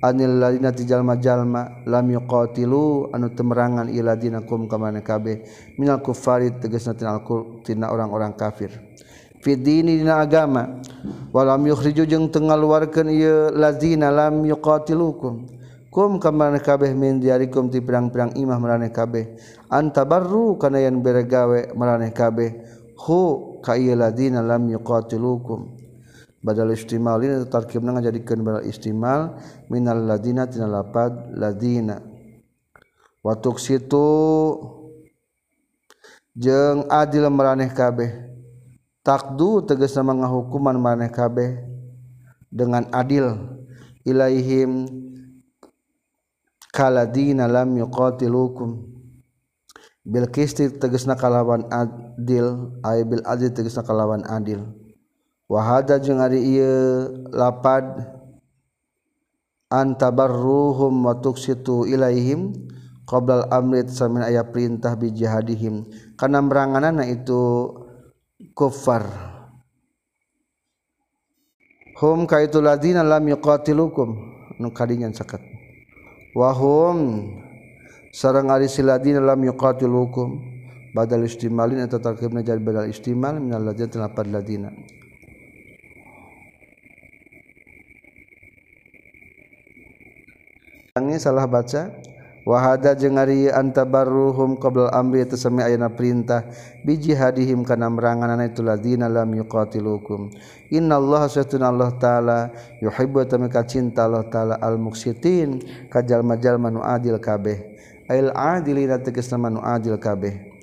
anil 0.04 0.36
ladina 0.42 0.74
tijalma-jalma 0.74 1.86
lam 1.88 2.06
yuqatilu 2.12 3.14
anu 3.14 3.32
temerangan 3.32 3.88
iladina 3.88 4.44
kum 4.44 4.68
ka 4.68 4.76
maneh 4.76 5.00
kabeh 5.00 5.46
minal 5.80 6.02
kufari 6.04 6.52
tegasna 6.60 6.92
tina 6.92 7.16
tina 7.64 7.88
orang-orang 7.88 8.36
kafir. 8.36 8.74
Fidini 9.40 10.02
dina 10.02 10.20
agama 10.20 10.82
walam 11.32 11.64
yukhriju 11.64 12.04
jeung 12.04 12.28
tengaluarkeun 12.28 13.08
ieu 13.08 13.48
lazina 13.56 14.12
lam 14.12 14.44
yuqatilukum 14.44 15.63
kabeh 15.94 16.90
min 16.90 17.22
diarikum 17.22 17.70
ti 17.70 17.78
perang-perang 17.78 18.34
imah 18.34 18.58
meraneh 18.58 18.90
kabeh. 18.90 19.38
Anta 19.70 20.02
baru 20.02 20.58
kana 20.58 20.82
yang 20.82 20.98
beregawe 20.98 21.70
meraneh 21.78 22.10
kabeh. 22.10 22.50
Hu 22.98 23.62
ka 23.62 23.78
ladina 23.78 24.42
lam 24.42 24.66
yuqatilukum. 24.74 25.86
Badal 26.44 26.74
istimal 26.74 27.22
ini 27.24 27.46
tarkibna 27.48 27.96
ngajadikeun 27.96 28.44
badal 28.44 28.66
istimal 28.68 29.40
minal 29.70 30.02
ladina 30.02 30.50
tina 30.50 30.66
lapad 30.66 31.32
ladina. 31.32 32.02
Watuk 33.24 33.62
situ 33.62 34.04
jeung 36.34 36.90
adil 36.90 37.30
meraneh 37.30 37.70
kabeh. 37.70 38.34
Takdu 39.06 39.62
tegas 39.62 39.94
nama 39.94 40.26
ngahukuman 40.26 40.74
meraneh 40.74 41.08
kabeh. 41.08 41.54
Dengan 42.50 42.86
adil 42.90 43.34
ilaihim 44.04 44.86
kaladina 46.74 47.46
lam 47.46 47.78
yuqatilukum. 47.78 48.90
Bil 50.02 50.26
qisti 50.28 50.74
tegasna 50.82 51.14
kalawan 51.14 51.70
adil 51.70 52.76
ay 52.82 53.06
bil 53.06 53.22
adil 53.22 53.54
tegasna 53.54 53.86
kalawan 53.86 54.26
adil. 54.26 54.66
Wa 55.46 55.62
hada 55.62 56.02
jeung 56.02 56.18
ari 56.18 56.42
ieu 56.42 57.08
lapad 57.30 58.04
antabarruhum 59.70 60.92
wa 61.08 61.14
tuksitu 61.22 61.86
ilaihim 61.86 62.52
qabla 63.08 63.48
amrit 63.48 63.88
samin 63.88 64.26
aya 64.26 64.44
perintah 64.44 64.96
bi 64.96 65.12
jihadihim 65.12 65.84
kana 66.16 66.40
meranganana 66.40 67.04
itu 67.04 67.72
kufar 68.56 69.08
hum 72.00 72.28
kaitul 72.28 72.66
ladina 72.66 73.00
lam 73.00 73.24
yuqatilukum. 73.24 74.10
Nu 74.60 74.68
kadinyan 74.70 75.16
sakat 75.16 75.53
wahum 76.34 77.30
sarang 78.10 78.50
ari 78.50 78.68
siladin 78.68 79.22
dalam 79.22 79.40
yuqatil 79.46 79.94
hukum. 79.94 80.30
Badal 80.94 81.26
istimalin 81.26 81.82
atau 81.82 81.98
tarkibna 81.98 82.38
jadi 82.38 82.62
badal 82.62 82.86
istimal 82.86 83.42
minal 83.42 83.66
ladina 83.66 83.90
telapad 83.90 84.30
ladina. 84.30 84.70
Ini 90.94 91.18
salah 91.18 91.50
baca. 91.50 91.90
wahada 92.44 92.92
jeung 92.94 93.16
ari 93.18 93.48
antabarruhum 93.50 94.60
qabla 94.60 94.92
amri 94.92 95.24
tasami 95.24 95.64
ayana 95.64 95.88
perintah 95.90 96.44
biji 96.84 97.16
hadihim 97.16 97.64
kana 97.64 97.88
meranganana 97.88 98.46
itu 98.46 98.62
ladina 98.62 99.08
lam 99.10 99.32
yuqatilukum. 99.34 100.30
Innallaha 100.70 101.26
syaitun 101.26 101.64
Allah 101.64 101.90
taala 101.96 102.38
yuhibbu 102.84 103.24
tamika 103.26 103.64
cinta 103.66 104.06
Allah 104.06 104.28
taala 104.28 104.54
al 104.60 104.78
muksitin 104.78 105.60
kajal 105.90 106.22
majal 106.22 106.60
manu 106.60 106.84
adil 106.84 107.18
kabeh. 107.18 107.74
Ail 108.06 108.28
adilina 108.36 109.00
tegasna 109.00 109.40
manu 109.40 109.64
adil 109.64 109.96
kabeh. 109.96 110.53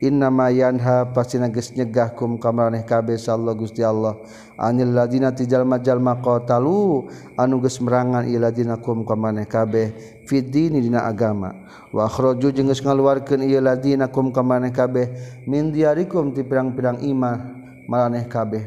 innamayanha 0.00 1.12
pasti 1.12 1.36
nages 1.36 1.76
nyegah 1.76 2.16
kum 2.16 2.40
kamareh 2.40 2.82
kabeh 2.82 3.20
sallallahu 3.20 3.68
Gusti 3.68 3.84
Allah. 3.84 4.16
Anil 4.56 4.96
ladina 4.96 5.28
tijalma-jalma 5.30 6.18
qatalu 6.24 7.06
anu 7.36 7.60
geus 7.60 7.78
merangan 7.84 8.24
iladina 8.24 8.80
kum 8.80 9.04
kamareh 9.04 9.44
kabeh 9.44 9.92
fiddini 10.24 10.80
dina 10.80 11.04
agama. 11.04 11.52
Wa 11.92 12.08
akhraju 12.08 12.48
jeung 12.48 12.72
geus 12.72 12.80
ngaluarkeun 12.80 13.44
ieu 13.44 13.60
kum 14.08 14.32
kamareh 14.32 14.72
kabeh 14.72 15.06
min 15.44 15.70
diarikum 15.70 16.32
ti 16.32 16.42
pirang-pirang 16.42 17.04
imah 17.04 17.36
maraneh 17.84 18.24
kabeh. 18.24 18.64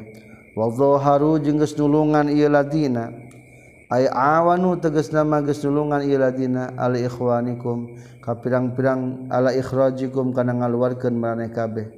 Wa 0.54 0.70
dhaharu 0.70 1.42
jeung 1.42 1.58
geus 1.58 1.74
nulungan 1.74 2.30
ieu 2.30 2.46
ladina. 2.46 3.10
Ay 3.90 4.10
awanu 4.10 4.74
tegas 4.78 5.14
nama 5.14 5.42
geus 5.42 5.62
nulungan 5.66 6.06
ieu 6.06 6.18
al 6.22 6.94
ikhwanikum 6.98 7.94
ka 8.24 8.40
pirang-pirang 8.40 9.28
ala 9.28 9.52
ikhrojikum 9.52 10.32
kana 10.32 10.56
ngaluarkeun 10.56 11.12
maraneh 11.20 11.52
kabeh. 11.52 11.92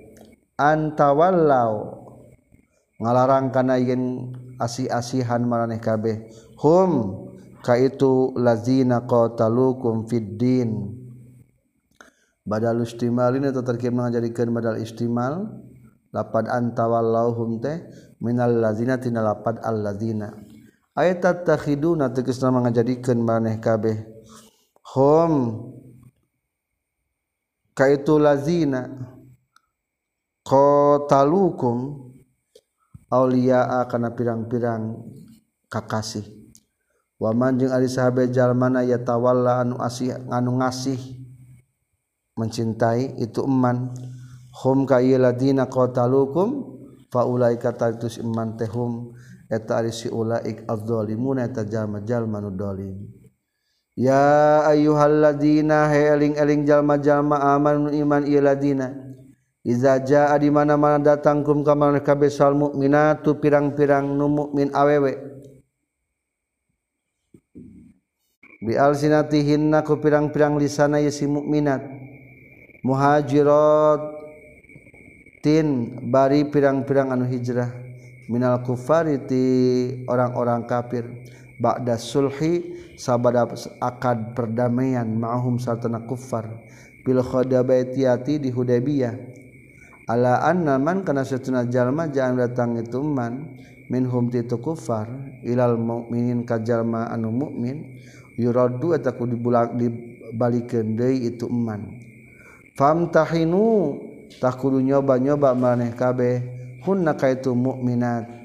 Antawallau 0.58 2.02
ngalarang 2.98 3.54
kana 3.54 3.78
yen 3.78 4.34
asi-asihan 4.58 5.46
maraneh 5.46 5.78
kabeh. 5.78 6.26
Hum 6.58 7.22
kaitu 7.62 8.34
lazina 8.34 9.06
qatalukum 9.06 10.10
fid 10.10 10.42
din. 10.42 10.98
Badal 12.42 12.82
istimal 12.82 13.38
ini 13.38 13.54
terkait 13.54 13.94
mengajarkan 13.94 14.50
badal 14.50 14.82
istimal. 14.82 15.62
Lapad 16.10 16.50
antawallahum 16.50 17.62
teh 17.62 17.86
minal 18.18 18.50
lazina 18.50 18.98
tina 18.98 19.22
lapad 19.22 19.62
al 19.62 19.78
lazina. 19.78 20.34
Ayat 20.98 21.46
takhiduna 21.46 22.10
tegasna 22.10 22.50
mengajarkan 22.50 23.18
maraneh 23.22 23.62
kabeh. 23.62 24.10
Hum 24.96 25.75
kaitu 27.76 28.16
lazina 28.18 28.88
qatalukum 30.48 32.08
aulia 33.12 33.84
kana 33.92 34.16
pirang-pirang 34.16 35.04
kakasih. 35.70 36.26
Waman 37.16 37.60
jeung 37.60 37.72
ari 37.72 37.88
sahabe 37.88 38.28
jalmana 38.28 38.84
yatawalla 38.84 39.64
anu 39.64 39.80
asih 39.80 40.16
anu 40.32 40.60
ngasih 40.60 41.00
mencintai 42.36 43.20
itu 43.20 43.44
eman. 43.44 43.92
Hum 44.56 44.88
ka 44.88 45.04
ladina 45.04 45.68
qatalukum 45.68 46.76
faulai 47.12 47.60
kata 47.60 47.96
itu 47.96 48.08
iman 48.24 48.56
tehum 48.56 49.16
eta 49.52 49.84
ari 49.84 49.92
si 49.92 50.08
ulaik 50.08 50.64
adzalimuna 50.68 51.48
eta 51.48 51.68
jalma 51.68 52.00
jalmanu 52.04 52.52
dolim. 52.56 53.25
ya 53.96 54.68
ayyuhalladzina 54.68 55.88
eling-eling 55.90 56.68
jalma-jalma 56.68 57.40
aman 57.56 57.96
iman 57.96 58.24
iladina 58.28 58.92
ladzina 58.92 59.06
iza 59.66 59.98
jaa 60.04 60.38
di 60.38 60.54
mana-mana 60.54 61.02
datang 61.02 61.42
kum 61.42 61.66
ka 61.66 61.74
maneh 61.74 62.04
mukminatu 62.54 63.42
pirang-pirang 63.42 64.06
nu 64.06 64.30
mukmin 64.30 64.70
awewe. 64.76 65.36
Bi 68.66 68.74
alsinatihinna 68.78 69.82
ku 69.82 69.98
pirang-pirang 69.98 70.58
lisana 70.62 71.02
ye 71.02 71.10
si 71.10 71.26
mukminat. 71.26 71.82
Muhajirat 72.86 74.02
tin 75.42 75.98
bari 76.14 76.46
pirang-pirang 76.46 77.10
anu 77.10 77.26
hijrah. 77.26 77.74
Minal 78.30 78.62
kufariti 78.66 79.46
orang-orang 80.10 80.66
kafir. 80.66 81.06
ba'da 81.60 81.96
sulhi 81.96 82.76
sabada 83.00 83.48
akad 83.80 84.36
perdamaian 84.36 85.08
ma'hum 85.08 85.60
sartana 85.60 86.04
kufar 86.04 86.48
bil 87.06 87.22
khadabaitiyati 87.22 88.42
di 88.42 88.50
Hudaybiyah. 88.50 89.44
Ala 90.06 90.46
anna 90.46 90.78
man 90.78 91.02
kana 91.02 91.26
satuna 91.26 91.66
jalma 91.66 92.06
jangan 92.14 92.46
datang 92.46 92.78
itu 92.78 93.02
man 93.02 93.58
minhum 93.90 94.30
titu 94.30 94.62
kufar 94.62 95.10
ilal 95.42 95.82
mu'minin 95.82 96.46
ka 96.46 96.62
jalma 96.62 97.10
anu 97.10 97.34
mukmin 97.34 97.98
yuraddu 98.38 98.94
ataku 98.94 99.26
dibulak 99.26 99.74
dibalikeun 99.74 100.94
deui 100.94 101.26
itu 101.34 101.50
man. 101.50 101.90
Famtahinu 102.78 103.98
tak 104.38 104.62
kudu 104.62 104.84
nyoba-nyoba 104.84 105.58
maneh 105.58 105.96
kabeh. 105.96 106.54
Hunna 106.86 107.18
kaitu 107.18 107.58
mukminat 107.58 108.45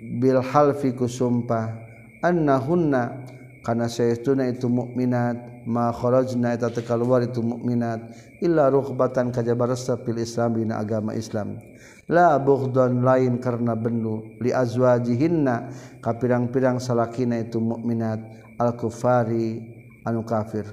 Bil 0.00 0.40
halfi 0.40 0.96
ku 0.96 1.04
sumpah 1.04 1.76
annahunna 2.24 3.20
kana 3.60 3.84
saytuna 3.84 4.48
itu 4.48 4.64
mukminat 4.64 5.36
ma 5.68 5.92
kharajna 5.92 6.56
eta 6.56 6.72
teu 6.72 6.80
kaluar 6.80 7.20
itu 7.20 7.44
mukminat 7.44 8.08
illa 8.40 8.72
ruhbatan 8.72 9.28
kajabarasa 9.28 10.00
fil 10.00 10.16
islam 10.16 10.56
dina 10.56 10.80
agama 10.80 11.12
Islam. 11.12 11.60
La 12.08 12.40
bughdan 12.40 13.04
lain 13.04 13.44
karena 13.44 13.76
bendu 13.76 14.24
li 14.40 14.48
azwajihinna 14.56 15.68
ka 16.00 16.16
pirang-pirang 16.16 16.80
salakina 16.80 17.36
itu 17.36 17.60
mukminat 17.60 18.24
al 18.56 18.80
kufari 18.80 19.60
anu 20.08 20.24
kafir. 20.24 20.64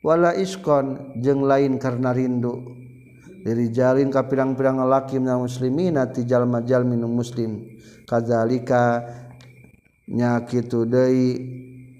Wala 0.00 0.32
iskon 0.32 1.12
jeung 1.20 1.44
lain 1.44 1.76
karena 1.76 2.16
rindu. 2.16 2.81
jalin 3.74 4.08
ka 4.10 4.26
pirang-pirang 4.30 4.78
lelaki 4.78 5.18
na 5.18 5.38
muslimina 5.38 6.06
ti 6.10 6.22
jalma-jalmi 6.22 6.94
minum 6.94 7.10
muslim. 7.10 7.66
Kadzalika 8.06 9.02
nya 10.10 10.42
deui 10.46 11.26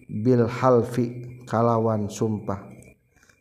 bil 0.06 0.46
halfi 0.46 1.40
kalawan 1.46 2.06
sumpah. 2.06 2.72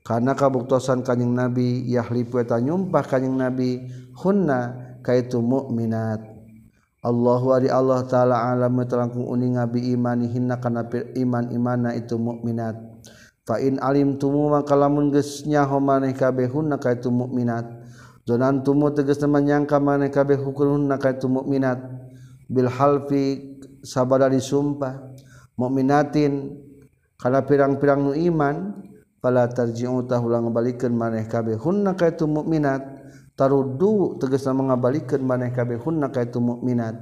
Karena 0.02 0.34
kabuktosan 0.34 1.06
kanjing 1.06 1.30
nabi 1.30 1.86
yahli 1.86 2.26
eta 2.26 2.58
nyumpah 2.58 3.06
kanjing 3.06 3.38
nabi 3.38 3.86
hunna 4.18 4.92
kaitu 5.06 5.42
mukminat 5.42 6.22
Allahu 7.02 7.58
ari 7.58 7.70
Allah 7.70 8.06
taala 8.06 8.54
alam 8.54 8.78
terangkung 8.86 9.26
uning 9.26 9.58
abi 9.58 9.90
imani 9.90 10.30
hinna 10.30 10.62
kana 10.62 10.86
iman 11.18 11.50
imana 11.50 11.98
itu 11.98 12.14
mukminat 12.14 12.78
fa 13.42 13.58
in 13.58 13.82
alim 13.82 14.22
tumu 14.22 14.54
maka 14.54 14.78
lamun 14.78 15.10
geus 15.10 15.42
nyaho 15.50 15.82
maneh 15.82 16.14
kabeh 16.14 16.46
hunna 16.46 16.78
kaitu 16.78 17.10
mukminat 17.10 17.81
Jonan 18.22 18.62
tumu 18.62 18.94
teges 18.94 19.18
menyangka 19.26 19.82
maneh 19.82 20.14
kabeh 20.14 20.38
hukulun 20.38 20.86
nakaitu 20.86 21.26
mukminat. 21.26 21.82
Bil 22.46 22.70
halfi 22.70 23.58
sabadari 23.82 24.38
sumpah. 24.38 25.10
Mukminatin 25.58 26.58
kana 27.18 27.46
pirang-pirang 27.46 28.02
nu 28.02 28.14
iman 28.14 28.82
fala 29.22 29.50
tarji'u 29.50 30.06
tahulang 30.06 30.50
ngabalikeun 30.50 30.94
maneh 30.94 31.26
kabeh 31.26 31.58
hunna 31.58 31.98
kaitu 31.98 32.30
mukminat. 32.30 32.82
Taruddu 33.34 34.22
tegasna 34.22 34.54
mengabalikeun 34.54 35.22
maneh 35.26 35.50
kabeh 35.50 35.82
hunna 35.82 36.14
kaitu 36.14 36.38
mukminat. 36.38 36.94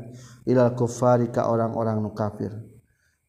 Ilal 0.48 0.72
kufari 0.72 1.28
ka 1.36 1.52
orang-orang 1.52 2.00
nu 2.00 2.16
kafir. 2.16 2.56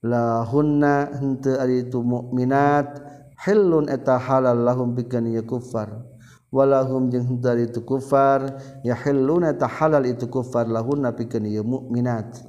La 0.07 0.47
hunna 0.47 1.11
henteu 1.11 1.59
ari 1.59 1.91
tu 1.91 2.07
mukminat. 2.07 3.19
Hillun 3.41 3.91
eta 3.91 4.21
halal 4.21 4.63
lahum 4.63 4.93
bikeun 4.93 5.33
ya 5.33 5.41
kufar 5.41 6.10
walahum 6.51 7.07
jeung 7.11 7.39
dari 7.39 7.71
itu 7.71 7.81
kufar 7.87 8.59
yahilluna 8.83 9.55
ta 9.55 9.71
halal 9.71 10.03
itu 10.03 10.27
kufar 10.27 10.67
lahunna 10.67 11.15
pikeun 11.15 11.47
ieu 11.47 11.63
mukminat 11.63 12.43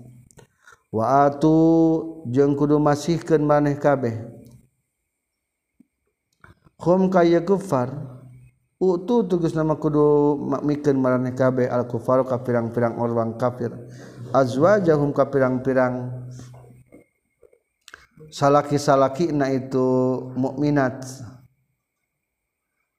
wa 0.90 1.30
atu 1.30 2.26
jeung 2.28 2.58
kudu 2.58 2.82
masihkeun 2.82 3.46
maneh 3.46 3.80
kabeh. 3.80 4.28
Hum 6.82 7.14
kaya 7.14 7.46
kufar 7.46 7.94
utu 8.82 9.22
tugas 9.30 9.54
nama 9.54 9.78
kudu 9.78 10.34
mikeun 10.66 10.98
maneh 10.98 11.38
kabeh 11.38 11.70
al 11.70 11.86
kufar 11.86 12.26
ka 12.26 12.42
pirang-pirang 12.42 12.98
orang 12.98 13.38
kafir. 13.38 13.70
Azwajahum 14.34 15.14
ka 15.14 15.30
pirang-pirang 15.30 16.26
salaki-salaki 18.32 19.30
na 19.30 19.52
itu 19.54 19.86
mukminat 20.34 21.04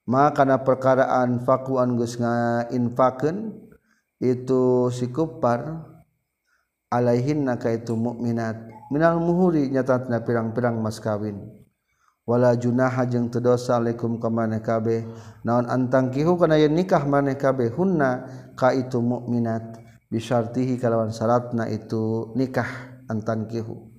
makana 0.09 0.63
perkaraan 0.63 1.43
fakuan 1.43 1.95
Gus 1.99 2.19
ngainfaken 2.19 3.55
itu 4.23 4.89
sikupar 4.95 5.87
alaihin 6.93 7.47
naka 7.47 7.75
itu 7.75 7.97
mukminat. 7.99 8.71
Minal 8.93 9.19
muhuri 9.19 9.73
nyatatna 9.73 10.21
pirang-pirang 10.23 10.79
mas 10.79 11.01
kawin. 11.01 11.41
Wala 12.23 12.55
junaha 12.55 13.03
jeung 13.09 13.33
teu 13.33 13.43
dosa 13.43 13.83
alaikum 13.83 14.23
ka 14.23 14.31
maneh 14.31 14.63
kabeh. 14.63 15.03
Naon 15.43 15.67
antang 15.67 16.13
kihu 16.13 16.39
kana 16.39 16.61
yen 16.61 16.77
nikah 16.77 17.03
maneh 17.03 17.35
kabeh 17.35 17.73
hunna 17.73 18.29
ka 18.55 18.71
itu 18.77 19.01
mukminat. 19.01 19.81
Bisyartihi 20.13 20.77
kalawan 20.77 21.09
syaratna 21.09 21.73
itu 21.73 22.31
nikah 22.37 22.69
antan 23.09 23.49
kihu 23.49 23.93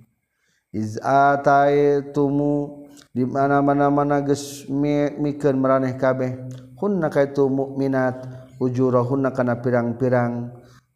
iz 0.73 0.97
ataitumu 0.97 2.82
di 3.13 3.23
mana-mana-mana 3.25 4.21
ges 4.21 4.65
mikir 4.69 5.53
meraneh 5.57 5.97
kabeh. 5.97 6.49
Hunna 6.77 7.07
kaitu 7.07 7.47
mukminat 7.47 8.27
ujurahunna 8.59 9.31
kana 9.31 9.61
pirang-pirang. 9.63 10.51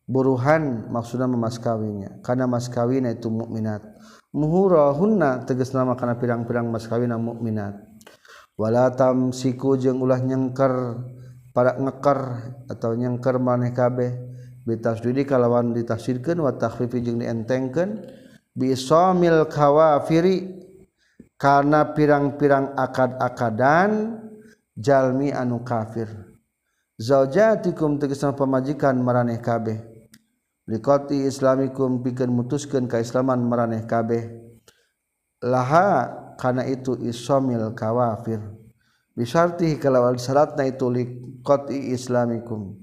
Buruhan 0.08 0.88
maksudna 0.88 1.28
mas 1.28 1.60
kawinnya. 1.60 2.24
Kana 2.24 2.48
mas 2.48 2.72
kawinna 2.72 3.12
itu 3.12 3.28
mukminat 3.28 3.84
muhurahunna 4.38 5.48
tegas 5.48 5.72
nama 5.72 5.96
kana 5.96 6.20
pirang-pirang 6.20 6.68
mas 6.68 6.86
kawinna 6.86 7.16
mukminat 7.16 7.80
wala 8.60 8.92
tamsiku 8.92 9.80
jeung 9.80 10.04
ulah 10.04 10.20
nyengker 10.20 11.02
para 11.56 11.74
ngekar 11.80 12.20
atau 12.70 12.94
nyengker 12.94 13.42
maneh 13.42 13.74
kabeh. 13.74 14.12
Bitasdidi 14.68 15.24
kalawan 15.24 15.72
ditafsirkeun 15.72 16.44
wa 16.44 16.52
takhfifi 16.52 17.00
jeung 17.00 17.24
dientengkeun. 17.24 18.04
Bisamil 18.52 19.48
kawafiri 19.48 20.67
karena 21.38 21.94
pirang-pirang 21.94 22.74
akad-akadan 22.74 24.22
jalmi 24.74 25.30
anu 25.30 25.62
kafir. 25.62 26.10
Zaujatikum 26.98 28.02
tegesan 28.02 28.34
pemajikan 28.34 28.98
maraneh 28.98 29.38
kabeh. 29.38 29.78
Liqati 30.66 31.30
islamikum 31.30 32.02
pikeun 32.02 32.34
mutuskeun 32.34 32.90
kaislaman 32.90 33.46
maraneh 33.46 33.86
kabeh. 33.86 34.34
Laha 35.46 36.10
kana 36.42 36.66
itu 36.66 36.98
isomil 37.06 37.72
kawafir. 37.78 38.42
Bisarti 39.14 39.78
kalawan 39.78 40.18
syaratna 40.18 40.66
itu 40.66 40.90
liqati 40.90 41.94
islamikum. 41.94 42.82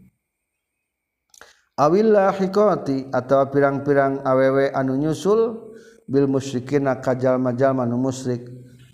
Awillah 1.75 2.31
hiqati 2.39 3.11
atawa 3.11 3.51
pirang-pirang 3.51 4.23
awewe 4.23 4.71
anu 4.71 4.95
nyusul 4.95 5.74
bil 6.05 6.29
musyrikin 6.29 6.89
kajjal-majal 7.01 7.77
anu 7.81 7.97
musyrik. 7.97 8.45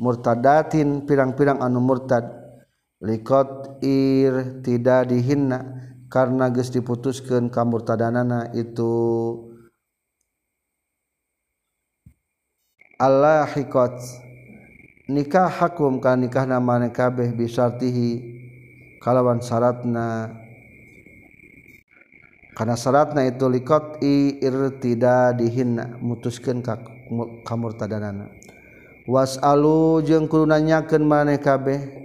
Murtadatin 0.01 1.05
pirang-pirang 1.05 1.61
anu 1.61 1.83
murtad. 1.85 2.25
Likot 3.01 3.81
ir 3.85 4.61
tidak 4.61 5.09
dihinna 5.09 5.61
karena 6.13 6.53
geus 6.53 6.69
diputuskeun 6.69 7.49
ka 7.49 7.65
murtadanana 7.65 8.53
itu. 8.53 8.93
Allah 13.01 13.49
hikot 13.49 13.97
nikah 15.09 15.49
hakum 15.49 15.97
ka 16.05 16.13
nikah 16.13 16.45
nama 16.45 16.85
kabeh 16.93 17.33
bisartihi 17.33 18.21
kalawan 19.01 19.41
syaratna 19.41 20.29
karena 22.53 22.77
syaratna 22.77 23.25
itu 23.25 23.49
likot 23.49 24.05
i 24.05 24.37
ir 24.45 24.77
tidak 24.85 25.41
dihinna 25.41 25.97
mutuskeun 26.05 26.61
kaku 26.61 27.00
kamurtadanan 27.45 28.31
wasalu 29.11 30.07
jeung 30.07 30.31
kudu 30.31 30.47
nanyakeun 30.47 31.03
maneh 31.03 31.43
kabeh. 31.43 32.01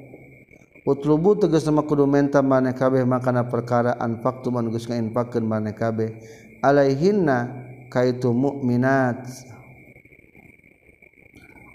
Utlubu 0.86 1.34
tegas 1.34 1.66
nama 1.66 1.82
kudu 1.82 2.06
menta 2.06 2.46
maneh 2.46 2.70
kabeh 2.78 3.02
makana 3.10 3.42
perkara 3.50 3.98
anfaqtu 3.98 4.54
man 4.54 4.70
geus 4.70 4.86
ngainfaqkeun 4.86 5.42
maneh 5.42 5.74
kabeh. 5.74 6.14
Alaihinna 6.62 7.66
kaitu 7.90 8.30
mukminat 8.30 9.26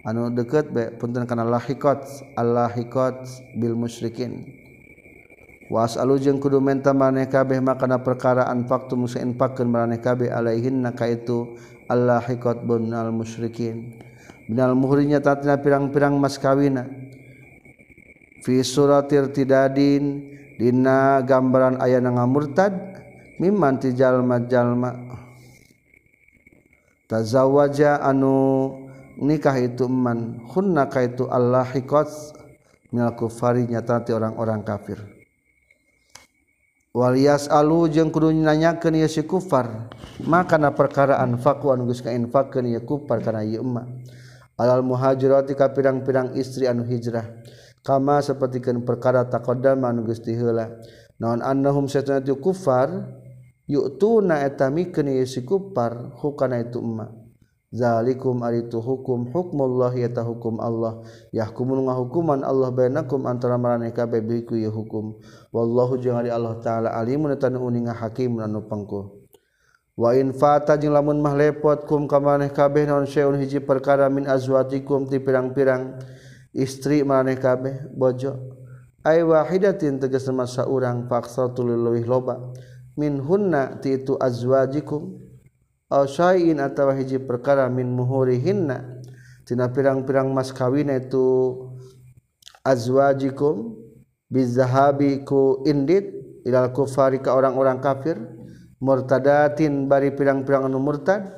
anu 0.06 0.30
deket 0.30 0.70
be 0.70 0.94
punten 0.94 1.26
kana 1.26 1.42
lahiqat 1.42 2.06
allahiqat 2.38 3.26
bil 3.58 3.74
musyrikin. 3.74 4.46
Was 5.70 5.98
alujeng 5.98 6.38
kudu 6.38 6.62
menta 6.62 6.94
maneh 6.94 7.26
kabeh 7.26 7.58
makana 7.58 7.98
perkaraan 7.98 8.62
faktu 8.70 8.94
musa 8.94 9.18
infakkeun 9.18 9.66
maneh 9.66 9.98
kabeh. 9.98 10.30
Alaihin 10.30 10.86
na 10.86 10.94
kaitu 10.94 11.58
itu 11.90 11.98
allahikot 11.98 12.62
bunal 12.62 13.10
musyrikin 13.10 13.98
minal 14.46 14.78
muhrinya 14.78 15.18
tatina 15.18 15.58
pirang-pirang 15.58 16.14
mas 16.14 16.38
kawina 16.38 16.86
fi 18.46 18.62
suratir 18.62 19.34
tidadin 19.34 20.30
dina 20.54 21.18
gambaran 21.26 21.82
ayana 21.82 22.14
ngamurtad 22.14 22.72
mimman 23.42 23.80
ti 23.80 23.96
jalma-jalma. 23.96 25.18
Tazawaja 27.10 27.98
anu 28.06 28.70
nikah 29.18 29.58
ituman 29.58 30.46
hunnaka 30.46 31.02
itu 31.02 31.26
Allah 31.26 31.66
kufarinya 33.18 33.82
tadi 33.82 34.14
orang-orang 34.14 34.62
kafir 34.62 35.19
Walias 36.90 37.46
alu 37.46 37.86
jeung 37.86 38.10
kudu 38.10 38.34
nanyakeun 38.34 38.98
ieu 38.98 39.06
si 39.06 39.22
kufar. 39.22 39.86
Makana 40.26 40.74
perkaraan 40.74 41.38
faku 41.38 41.70
anu 41.70 41.86
geus 41.86 42.02
kainfakeun 42.02 42.66
ieu 42.66 42.82
kufar 42.82 43.22
kana 43.22 43.46
ieu 43.46 43.62
emak. 43.62 43.86
Alal 44.58 44.82
muhajirati 44.82 45.54
ka 45.54 45.70
pirang-pirang 45.70 46.34
istri 46.34 46.66
anu 46.66 46.82
hijrah. 46.82 47.30
Kama 47.86 48.18
sapertikeun 48.18 48.82
perkara 48.82 49.22
taqaddama 49.30 49.86
anu 49.94 50.02
geus 50.02 50.18
diheula 50.18 50.66
naon 51.22 51.46
annahum 51.46 51.86
satuna 51.86 52.18
kufar 52.34 53.06
yu'tuna 53.70 54.42
eta 54.42 54.66
mikeun 54.66 55.14
ieu 55.14 55.30
si 55.30 55.46
kufar 55.46 56.18
hukana 56.18 56.58
itu 56.58 56.82
emak. 56.82 57.19
zalikum 57.70 58.42
aritu 58.42 58.82
hukum 58.82 59.30
hukmullah 59.30 59.94
yata 59.94 60.26
hukum 60.26 60.58
Allah. 60.58 61.02
Yahkumun 61.30 61.86
ngahukuman 61.86 62.42
Allah 62.42 62.70
bainakum 62.74 63.26
antara 63.30 63.54
maraneh 63.54 63.94
kabeh 63.94 64.18
biku 64.22 64.58
ye 64.58 64.66
hukum. 64.66 65.18
Wallahu 65.54 65.98
jeung 66.02 66.18
ari 66.18 66.34
Allah 66.34 66.58
taala 66.58 66.90
alimun 66.98 67.30
eta 67.34 67.46
uning 67.46 67.86
hakim 67.90 68.42
anu 68.42 68.66
pangku. 68.66 69.22
Wa 69.94 70.16
in 70.16 70.32
fata 70.32 70.80
jeung 70.80 70.96
lamun 70.96 71.22
mah 71.22 71.36
lepot 71.36 71.86
kum 71.86 72.08
ka 72.08 72.18
maneh 72.18 72.50
kabeh 72.50 72.88
naon 72.88 73.04
syai'un 73.04 73.36
hiji 73.36 73.60
perkara 73.60 74.08
min 74.08 74.24
azwatikum 74.24 75.06
ti 75.06 75.20
pirang-pirang 75.20 76.00
istri 76.56 77.04
maneh 77.04 77.36
kabeh 77.36 77.92
bojo. 77.92 78.56
Ay 79.04 79.20
wahidatin 79.24 80.00
tegas 80.00 80.28
masa 80.32 80.64
urang 80.64 81.04
faksatul 81.04 81.72
leuwih 81.72 82.08
loba. 82.08 82.40
Min 82.96 83.20
hunna 83.20 83.76
ti 83.80 84.00
itu 84.00 84.16
azwajikum. 84.16 85.19
Shain 85.90 86.62
atau 86.62 86.94
hiji 86.94 87.18
perkara 87.18 87.66
min 87.66 87.90
muhurihinna. 87.90 89.02
Tina 89.42 89.66
pirang-pirang 89.66 90.30
mas 90.30 90.54
kawin 90.54 90.94
itu 90.94 91.58
azwajikum 92.62 93.74
Bizahabiku 94.30 95.66
indit 95.66 96.06
ilal 96.46 96.70
kufari 96.70 97.18
ka 97.18 97.34
orang-orang 97.34 97.82
kafir 97.82 98.14
murtadatin 98.78 99.90
bari 99.90 100.14
pirang-pirang 100.14 100.70
anu 100.70 100.78
murtad 100.78 101.34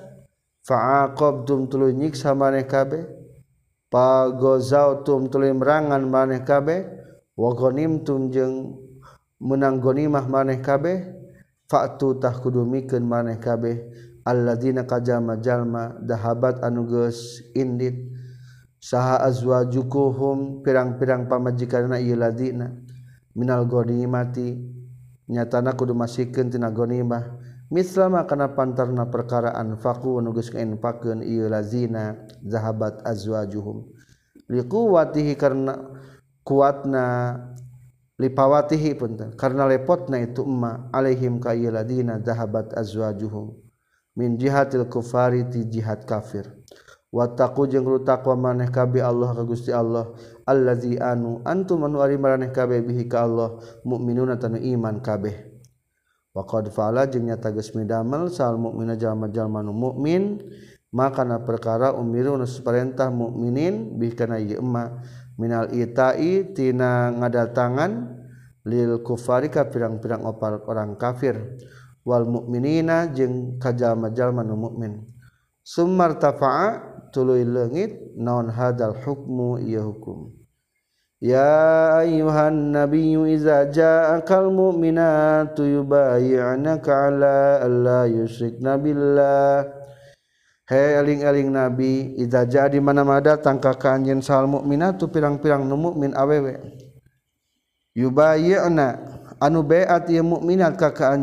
fa'aqabtum 0.69 1.73
tulu 1.73 1.89
nyiksa 1.89 2.37
maneh 2.37 2.69
kabeh 2.69 3.09
pagozautum 3.89 5.33
tuluy 5.33 5.57
merangan 5.57 6.05
maneh 6.05 6.45
kabeh 6.45 6.85
wa 7.33 7.57
ghanimtum 7.57 8.29
jeung 8.29 8.77
menang 9.41 9.81
gonimah 9.81 10.29
maneh 10.29 10.61
kabeh 10.61 11.17
fa'tu 11.73 12.21
tah 12.21 12.37
kudu 12.37 12.69
mikeun 12.69 13.09
maneh 13.09 13.41
kabeh. 13.41 13.89
alladzina 14.25 14.87
kajama 14.87 15.39
jalma 15.43 15.97
dahabat 16.03 16.63
anuges 16.63 17.43
indit 17.55 18.11
saha 18.83 19.23
azwajukuhum 19.27 20.63
pirang-pirang 20.67 21.31
pamajikanna 21.31 21.99
ieu 21.99 22.19
ladina. 22.19 22.71
Minal 23.33 23.65
ghanimati 23.65 24.61
nyatana 25.29 25.73
kudu 25.73 25.97
masikeun 25.97 26.53
tina 26.53 26.69
ghanimah. 26.69 27.41
Mislama 27.73 28.29
kana 28.29 28.53
pantarna 28.53 29.09
perkara 29.09 29.57
anfaqu 29.57 30.21
anu 30.21 30.37
geus 30.37 30.53
ieu 30.53 31.49
lazina 31.49 32.21
zahabat 32.45 33.01
azwajuhum 33.01 33.89
liquwatihi 34.53 35.33
karena 35.41 35.81
kuatna 36.45 37.05
lipawatihi 38.21 38.93
punten 39.01 39.33
karena 39.41 39.65
lepotna 39.65 40.21
itu 40.21 40.45
emma 40.45 40.93
alaihim 40.93 41.41
ka 41.41 41.57
ieu 41.57 41.73
ladina 41.73 42.21
zahabat 42.21 42.77
azwajuhum 42.77 43.57
min 44.17 44.37
jihatil 44.37 44.89
kufari 44.89 45.49
ti 45.49 45.65
jihad 45.69 46.05
kafir. 46.05 46.49
Wataku 47.13 47.69
jeung 47.69 47.85
rutakwa 47.85 48.41
maneh 48.41 48.73
kabe 48.73 49.05
Allah 49.05 49.37
ka 49.37 49.45
Gusti 49.45 49.69
Allah. 49.69 50.17
Allazi 50.49 50.97
anu 50.97 51.45
antum 51.45 51.85
anu 51.85 52.01
ari 52.01 52.17
maraneh 52.17 52.49
kabe 52.49 52.81
bihi 52.81 53.05
ka 53.05 53.29
Allah 53.29 53.61
mukminuna 53.85 54.41
tanu 54.41 54.57
iman 54.57 55.05
kabeh. 55.05 55.53
Wa 56.33 56.49
qad 56.49 56.73
fa'ala 56.73 57.05
jeung 57.13 57.29
nyata 57.29 57.53
geus 57.53 57.77
midamel 57.77 58.33
sal 58.33 58.57
mukmina 58.57 58.97
jalma-jalma 58.97 59.61
nu 59.61 59.77
mukmin 59.77 60.41
maka 60.89 61.29
na 61.29 61.45
perkara 61.45 61.93
umiruna 61.93 62.49
saperintah 62.49 63.13
mukminin 63.13 64.01
bihi 64.01 64.17
kana 64.17 64.41
ieu 64.41 64.65
emma 64.65 65.05
minal 65.37 65.69
itai 65.69 66.57
tina 66.57 67.13
ngadatangan 67.13 67.93
lil 68.65 69.05
kufari 69.05 69.53
ka 69.53 69.69
pirang-pirang 69.69 70.25
orang 70.65 70.97
kafir. 70.97 71.37
Wal 72.03 72.27
mukminina 72.27 73.07
jeung 73.15 73.63
kajal-majal 73.63 74.35
manu 74.35 74.59
mukmin 74.59 75.07
Sumar 75.63 76.19
tafa'a 76.19 76.83
tuluy 77.15 77.47
leungit 77.47 78.19
naon 78.19 78.51
hadal 78.51 78.99
hukmu 78.99 79.63
ieu 79.63 79.95
hukum. 79.95 80.35
Ya 81.23 82.03
ayuhan 82.03 82.75
nabiyyu 82.75 83.31
iza 83.31 83.71
ja'akal 83.71 84.51
mu'minatu 84.51 85.63
yubayyi'naka 85.63 86.91
'ala 86.91 87.63
alla 87.63 88.11
yusyrikna 88.11 88.75
billah. 88.75 89.71
He 90.67 90.99
eling-eling 90.99 91.55
nabi 91.55 92.19
iza 92.19 92.43
jadi 92.43 92.83
mana-mana 92.83 93.23
datang 93.23 93.63
ka 93.63 93.79
anjeun 93.79 94.19
sal 94.19 94.51
mukminatu 94.51 95.07
pirang-pirang 95.07 95.63
nu 95.63 95.79
mukmin 95.79 96.11
awewe. 96.11 96.59
Yubayyi'na 97.95 98.99
anu 99.39 99.63
beat 99.63 100.11
ieu 100.11 100.27
mukminat 100.27 100.75
ka 100.75 100.91
ka 100.91 101.15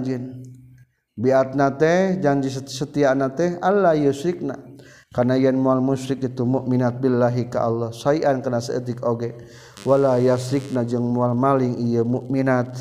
biatna 1.19 1.75
teh 1.75 2.15
janji 2.23 2.47
setiana 2.47 3.27
teh 3.35 3.59
Allah 3.59 3.99
yusrikna 3.99 4.55
karena 5.11 5.35
yen 5.35 5.59
mual 5.59 5.83
musyrik 5.83 6.21
itu 6.21 6.45
mukminat 6.45 7.01
billahi 7.01 7.49
ka 7.51 7.65
Allah 7.65 7.89
sayan 7.91 8.39
kana 8.39 8.63
seetik 8.63 9.03
oge. 9.03 9.35
Wala 9.87 10.19
yasrikna 10.19 10.85
jeung 10.85 11.03
mual 11.03 11.33
maling 11.33 11.75
ieu 11.81 12.05
mukminat. 12.05 12.71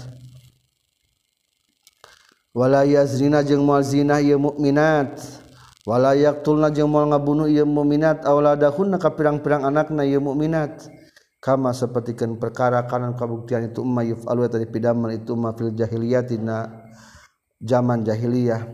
Wala 2.53 2.85
yazrina 2.85 3.41
jeung 3.47 3.65
mual 3.65 3.81
zina 3.81 4.21
ieu 4.21 4.37
mukminat. 4.37 5.17
Wala 5.89 6.13
yaqtulna 6.13 6.69
jeung 6.69 6.93
mual 6.93 7.09
ngabunuh 7.09 7.49
ieu 7.49 7.65
mukminat. 7.65 8.29
Auladahunna 8.29 9.01
ka 9.01 9.15
pirang-pirang 9.17 9.65
anakna 9.65 10.05
ieu 10.05 10.21
mukminat. 10.21 10.91
Kama 11.39 11.71
sapertikeun 11.71 12.37
perkara 12.37 12.83
kanan 12.91 13.15
kabuktian 13.15 13.71
itu 13.71 13.81
umma 13.87 14.03
yuf'alu 14.03 14.51
tadi 14.51 14.67
pidamal 14.67 15.15
itu 15.15 15.39
ma 15.39 15.55
fil 15.55 15.71
jahiliyatina 15.71 16.67
zaman 17.63 18.07
jahiliyah. 18.07 18.65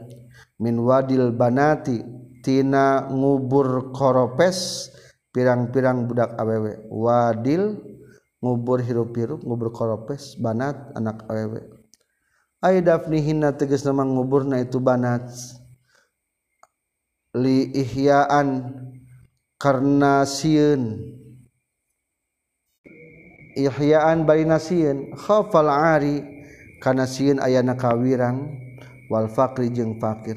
Min 0.60 0.78
wadil 0.80 1.34
banati 1.34 2.00
tina 2.44 3.10
ngubur 3.10 3.90
koropes 3.90 4.90
pirang-pirang 5.34 6.06
budak 6.06 6.36
awewe. 6.38 6.86
Wadil 6.88 7.80
ngubur 8.38 8.78
hirup-hirup 8.84 9.42
ngubur 9.42 9.74
koropes 9.74 10.38
banat 10.38 10.76
anak 10.94 11.26
awewe. 11.26 11.64
Ay 12.64 12.80
dafnihinna 12.80 13.52
tegas 13.56 13.84
nama 13.84 14.06
nguburna 14.06 14.62
itu 14.62 14.80
banat. 14.80 15.28
Li 17.34 17.74
ihyaan 17.74 18.72
karena 19.58 20.22
sieun. 20.24 21.12
Ihyaan 23.54 24.26
barina 24.26 24.58
sieun 24.58 25.14
khafal 25.18 25.66
ari 25.70 26.22
kana 26.82 27.06
sieun 27.06 27.38
ayana 27.38 27.78
kawirang 27.78 28.63
wal 29.12 29.28
faqri 29.28 29.68
jeung 29.70 29.96
fakir 30.00 30.36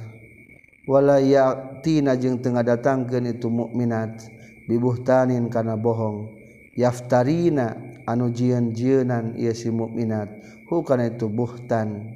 wala 0.88 1.20
yatina 1.20 2.16
jeung 2.16 2.40
tengah 2.40 2.64
datangkeun 2.64 3.32
itu 3.32 3.52
mukminat 3.52 4.38
bibuhtanin 4.68 5.48
kana 5.48 5.80
bohong. 5.80 6.36
Yaftarina 6.78 7.74
anu 8.06 8.30
jieun-jieunan 8.30 9.34
ieu 9.34 9.56
si 9.56 9.74
mukminat. 9.74 10.30
Hu 10.70 10.86
kana 10.86 11.10
itu 11.10 11.26
buhtan. 11.26 12.14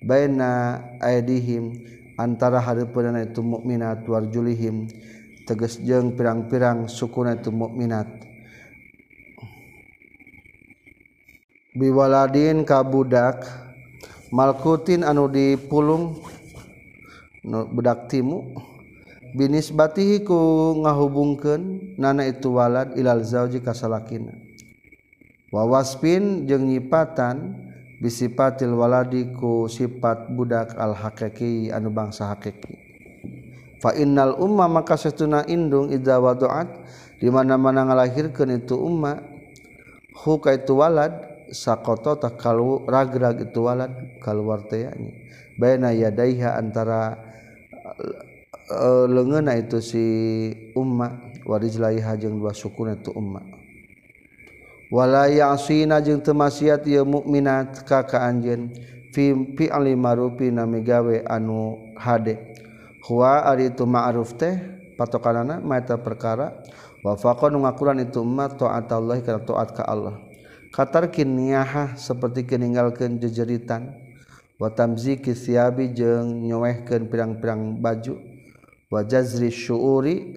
Baina 0.00 0.80
aidihim 1.02 1.76
antara 2.16 2.62
hareupeunna 2.62 3.28
itu 3.28 3.44
mukminat 3.44 4.06
warjulihim 4.08 4.88
tegas 5.44 5.76
jeung 5.82 6.16
pirang-pirang 6.16 6.88
sukuna 6.88 7.36
itu 7.36 7.52
mukminat. 7.52 8.08
Biwaladin 11.76 12.64
kabudak 12.64 13.44
malkutin 14.32 15.04
anu 15.04 15.28
dipulung 15.28 16.20
bedak 17.48 18.08
timu. 18.12 18.44
Binis 19.28 19.68
batihiku 19.68 20.72
ngahubungken 20.80 21.92
nana 22.00 22.24
itu 22.24 22.48
walad 22.48 22.96
ilal 22.96 23.20
zauji 23.20 23.60
kasalakina. 23.60 24.32
Wawaspin 25.52 26.48
jeung 26.48 26.64
nyipatan 26.64 27.68
bisipatil 28.00 28.72
waladiku 28.72 29.68
sifat 29.68 30.32
budak 30.32 30.72
al 30.80 30.96
hakiki 30.96 31.68
anu 31.68 31.92
bangsa 31.92 32.32
hakiki. 32.32 32.72
Fa 33.84 33.92
innal 34.00 34.32
umma 34.40 34.64
maka 34.64 34.96
setuna 34.96 35.44
indung 35.44 35.92
idza 35.92 36.16
wadu'at 36.16 36.68
di 37.20 37.28
mana-mana 37.28 37.84
ngalahirkeun 37.84 38.64
itu 38.64 38.80
umma. 38.80 39.20
Hu 40.24 40.40
ka 40.40 40.56
itu 40.56 40.72
walad 40.72 41.27
sakoto 41.50 42.16
tak 42.16 42.40
kalau 42.40 42.84
ragrag 42.84 43.48
itu 43.48 43.64
walan 43.64 44.18
keluar 44.20 44.64
tayanya 44.68 45.12
bayna 45.58 45.90
yadaiha 45.90 46.54
antara 46.54 47.18
eh, 47.74 48.28
uh, 48.70 49.04
lengena 49.10 49.58
itu 49.58 49.82
si 49.82 50.04
umma 50.76 51.18
warijlaiha 51.48 52.14
jeung 52.20 52.38
dua 52.38 52.52
sukuna 52.52 52.94
itu 52.94 53.10
umma. 53.16 53.40
Wala 54.88 55.28
ya'sina 55.28 56.00
jeung 56.00 56.24
teu 56.24 56.32
maksiat 56.32 56.84
ieu 56.88 57.04
mukminat 57.04 57.84
ka 57.84 58.08
ka 58.08 58.24
anjeun 58.24 58.72
fi 59.12 59.32
fi 59.56 59.68
alimarupi 59.68 60.48
namigawe 60.48 61.28
anu 61.28 61.92
hade. 61.96 62.56
Huwa 63.04 63.44
ari 63.44 63.72
itu 63.72 63.84
ma'ruf 63.88 64.36
teh 64.36 64.56
patokanana 64.96 65.60
mata 65.60 65.96
perkara 65.96 66.60
wa 67.04 67.16
faqan 67.16 67.56
ngakuran 67.56 68.04
itu 68.04 68.20
umma 68.20 68.48
ta'atallahi 68.48 69.20
kana 69.24 69.40
ta'at 69.44 69.68
ka 69.76 69.84
Allah. 69.84 70.27
Katarkin 70.74 71.28
niyaha 71.36 71.96
seperti 71.96 72.44
keninggalkeun 72.44 73.20
jejeritan. 73.20 73.94
Wa 74.58 74.74
tamziki 74.74 75.38
siabi 75.38 75.94
jeung 75.94 76.42
nyowehkeun 76.46 77.06
pirang-pirang 77.06 77.78
baju. 77.78 78.18
Wajazri 78.90 79.52
syuri 79.52 80.34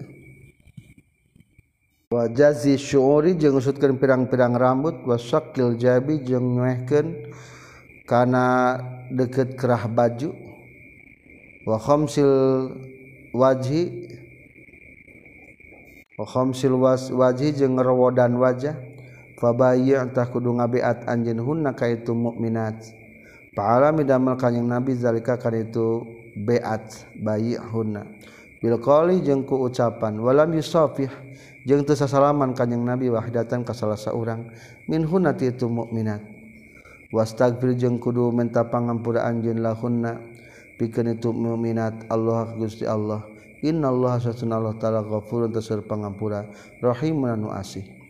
wajazi 2.12 2.76
syuri 2.76 3.34
jeung 3.34 3.58
ngusutkeun 3.58 3.98
pirang-pirang 3.98 4.54
rambut. 4.54 5.02
Wasakil 5.02 5.74
jabi 5.74 6.22
jeung 6.22 6.54
nyuehkeun 6.54 7.34
kana 8.06 8.78
deket 9.10 9.58
kerah 9.58 9.90
baju. 9.90 10.30
Wa 11.66 11.78
khamsil 11.78 12.30
wajhi 13.34 14.10
wa 16.18 16.26
khamsil 16.28 16.74
wajhi 17.14 17.54
jeung 17.56 17.74
ngerowodan 17.74 18.38
wajah 18.38 18.76
fabaytah 19.42 20.30
kudu 20.30 20.54
ngabeat 20.62 21.10
anjin 21.10 21.42
hunna 21.42 21.74
ka 21.74 21.90
itu 21.90 22.14
mukminat. 22.14 22.78
Paalami 23.58 24.06
damel 24.06 24.38
kanyang 24.38 24.78
nabi 24.78 24.94
zalika 24.94 25.34
kan 25.36 25.58
itu 25.58 26.06
beat 26.38 27.10
bayi 27.18 27.58
hunna. 27.58 28.06
Bil 28.62 28.78
qali 28.78 29.18
jeung 29.26 29.42
ku 29.42 29.66
ucapan 29.66 30.22
walam 30.22 30.54
yusafih 30.54 31.10
jeung 31.66 31.82
teu 31.82 31.98
sasalaman 31.98 32.54
kanyang 32.54 32.86
nabi 32.86 33.10
wahdatan 33.10 33.66
ka 33.66 33.74
salah 33.74 33.98
saurang 33.98 34.46
min 34.86 35.02
hunna 35.02 35.34
ti 35.34 35.50
itu 35.50 35.66
mukminat. 35.66 36.22
Wastagfir 37.12 37.74
jeung 37.76 37.98
kudu 37.98 38.30
minta 38.30 38.64
pangampura 38.70 39.26
anjeun 39.28 39.60
lahunna 39.60 40.22
pikeun 40.78 41.18
itu 41.18 41.34
mukminat 41.34 42.06
Allah 42.08 42.54
Gusti 42.54 42.86
Allah. 42.86 43.26
Inna 43.62 43.92
Allah 43.92 44.18
sesuna 44.18 44.58
Allah 44.58 44.74
taala 44.80 45.04
ghafurun 45.04 45.52
tasir 45.52 45.84
pangampura 45.84 46.48
rahimun 46.80 47.36
anu 47.36 47.52
asih. 47.52 48.01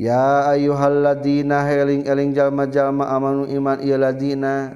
ya 0.00 0.48
ayyuhalladzina 0.56 1.60
heling 1.68 2.08
eling 2.08 2.32
jalma-jalma 2.32 3.04
amanu 3.12 3.44
iman 3.52 3.84
ieu 3.84 4.00
ladina 4.00 4.72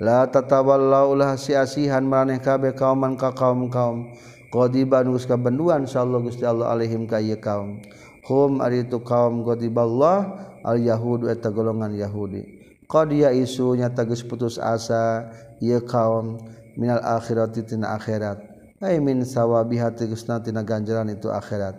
la 0.00 0.24
tatawallau 0.24 1.12
lah 1.12 1.36
siasihan 1.36 2.00
maraneh 2.00 2.40
kabeh 2.40 2.72
kauman 2.72 3.20
ka 3.20 3.36
kaum-kaum. 3.36 4.16
Qadiban 4.48 5.10
ka 5.18 5.34
benduan 5.34 5.82
insyaallah 5.84 6.22
Gusti 6.22 6.46
Allah 6.46 6.72
alaihim 6.72 7.04
ka 7.10 7.18
ieu 7.18 7.36
kaum. 7.36 7.82
Hum 8.24 8.64
ari 8.64 8.88
tu 8.88 9.02
kaum 9.04 9.44
qadiballah 9.44 10.48
al 10.64 10.78
yahudu 10.80 11.28
eta 11.28 11.52
golongan 11.52 11.92
yahudi. 11.92 12.64
Qad 12.88 13.12
ya 13.12 13.34
isu 13.34 13.76
nyata 13.76 14.06
geus 14.08 14.24
putus 14.24 14.56
asa 14.56 15.28
ieu 15.60 15.82
kaum 15.84 16.40
minal 16.78 17.02
akhirati 17.02 17.66
tina 17.66 17.98
akhirat. 17.98 18.40
Ay 18.78 19.02
min 19.02 19.26
sawabiha 19.26 19.92
tegasna 19.92 20.38
tina 20.38 20.62
ganjaran 20.62 21.10
itu 21.10 21.28
akhirat. 21.28 21.74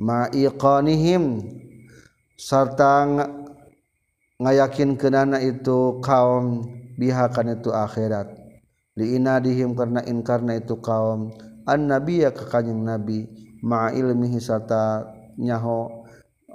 Ma 0.00 0.28
iqanihim 0.32 1.40
sarta 2.36 3.08
ngayakin 4.36 5.00
kenana 5.00 5.40
itu 5.40 5.98
kaum 6.04 6.68
biha 7.00 7.32
kan 7.32 7.48
itu 7.48 7.72
akhirat. 7.72 8.28
Liinadihim 8.96 9.76
karena 9.76 10.00
inkarna 10.04 10.56
itu 10.56 10.80
kaum 10.80 11.32
nabi 11.66 12.24
ya 12.24 12.30
kekanyang 12.32 12.84
nabi. 12.84 13.28
Ma 13.64 13.90
ilmihisata 13.90 15.10
nyaho 15.40 16.06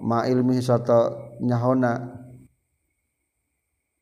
ma 0.01 0.25
ilmihisata 0.25 1.13
nyahona. 1.41 2.17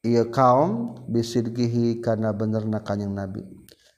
Ia 0.04 0.32
kaum 0.32 0.96
bisirkihi 1.12 2.00
karena 2.00 2.32
bener 2.32 2.64
na 2.64 2.80
kanyang 2.80 3.16
nabi. 3.16 3.44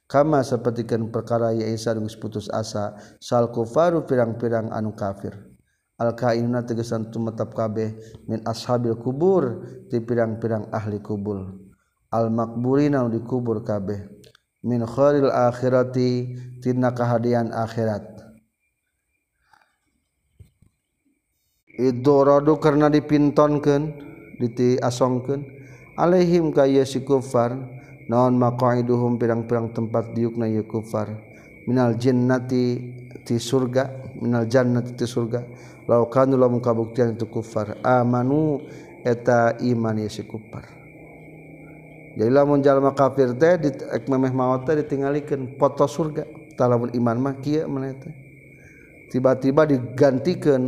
Kama 0.10 0.42
sepertikan 0.42 1.08
perkara 1.14 1.54
ya 1.54 1.70
Isa 1.70 1.94
dengan 1.94 2.12
putus 2.18 2.50
asa 2.52 2.98
sal 3.22 3.48
kufaru 3.54 4.04
pirang-pirang 4.04 4.68
anu 4.74 4.92
kafir 4.92 5.51
al 6.02 6.18
kainuna 6.18 6.66
tegesan 6.66 7.14
tumetap 7.14 7.54
kabeh 7.54 7.94
min 8.26 8.42
ashabil 8.50 8.98
kubur 8.98 9.62
di 9.86 10.02
pirang-pirang 10.02 10.74
ahli 10.74 10.98
kubur. 10.98 11.54
Al 12.10 12.34
makburina 12.34 13.06
dikubur 13.06 13.62
kabeh. 13.62 14.10
Min 14.66 14.82
khairil 14.82 15.30
akhirati 15.30 16.34
tina 16.58 16.90
kahadian 16.90 17.54
akhirat. 17.54 18.02
Idoradu 21.78 22.58
karena 22.58 22.90
dipintonkeun 22.90 23.94
diti 24.42 24.82
asongkeun. 24.82 25.46
Alaihim 26.02 26.50
si 26.86 27.06
kufar 27.06 27.54
naon 28.10 28.42
maqaiduhum 28.42 29.22
pirang-pirang 29.22 29.70
tempat 29.72 30.18
diukna 30.18 30.50
ieu 30.50 30.66
kufar 30.66 31.31
minal 31.68 31.98
jinnati 31.98 32.64
ti 33.22 33.36
surga 33.38 34.16
minal 34.22 34.46
jannati 34.46 34.94
ti 34.94 35.06
surga. 35.06 35.42
Law 35.90 36.08
kanu 36.08 36.38
lamun 36.38 36.62
kabuktian 36.62 37.18
itu 37.18 37.26
kufar. 37.26 37.82
Amanu 37.82 38.62
eta 39.02 39.58
iman 39.60 39.98
ye 39.98 40.10
si 40.10 40.24
kufar. 40.24 40.66
Jadi 42.18 42.32
lamun 42.32 42.60
jalma 42.60 42.92
kafir 42.92 43.34
teh 43.36 43.56
di 43.58 43.70
memeh 44.08 44.32
maot 44.36 44.68
teh 44.68 44.78
ditinggalikeun 44.78 45.58
foto 45.58 45.88
surga. 45.90 46.24
Talamun 46.56 46.94
iman 46.94 47.18
mah 47.18 47.36
kieu 47.40 47.66
maneh 47.66 47.96
teh 47.98 48.14
tiba-tiba 49.12 49.68
digantikeun 49.68 50.64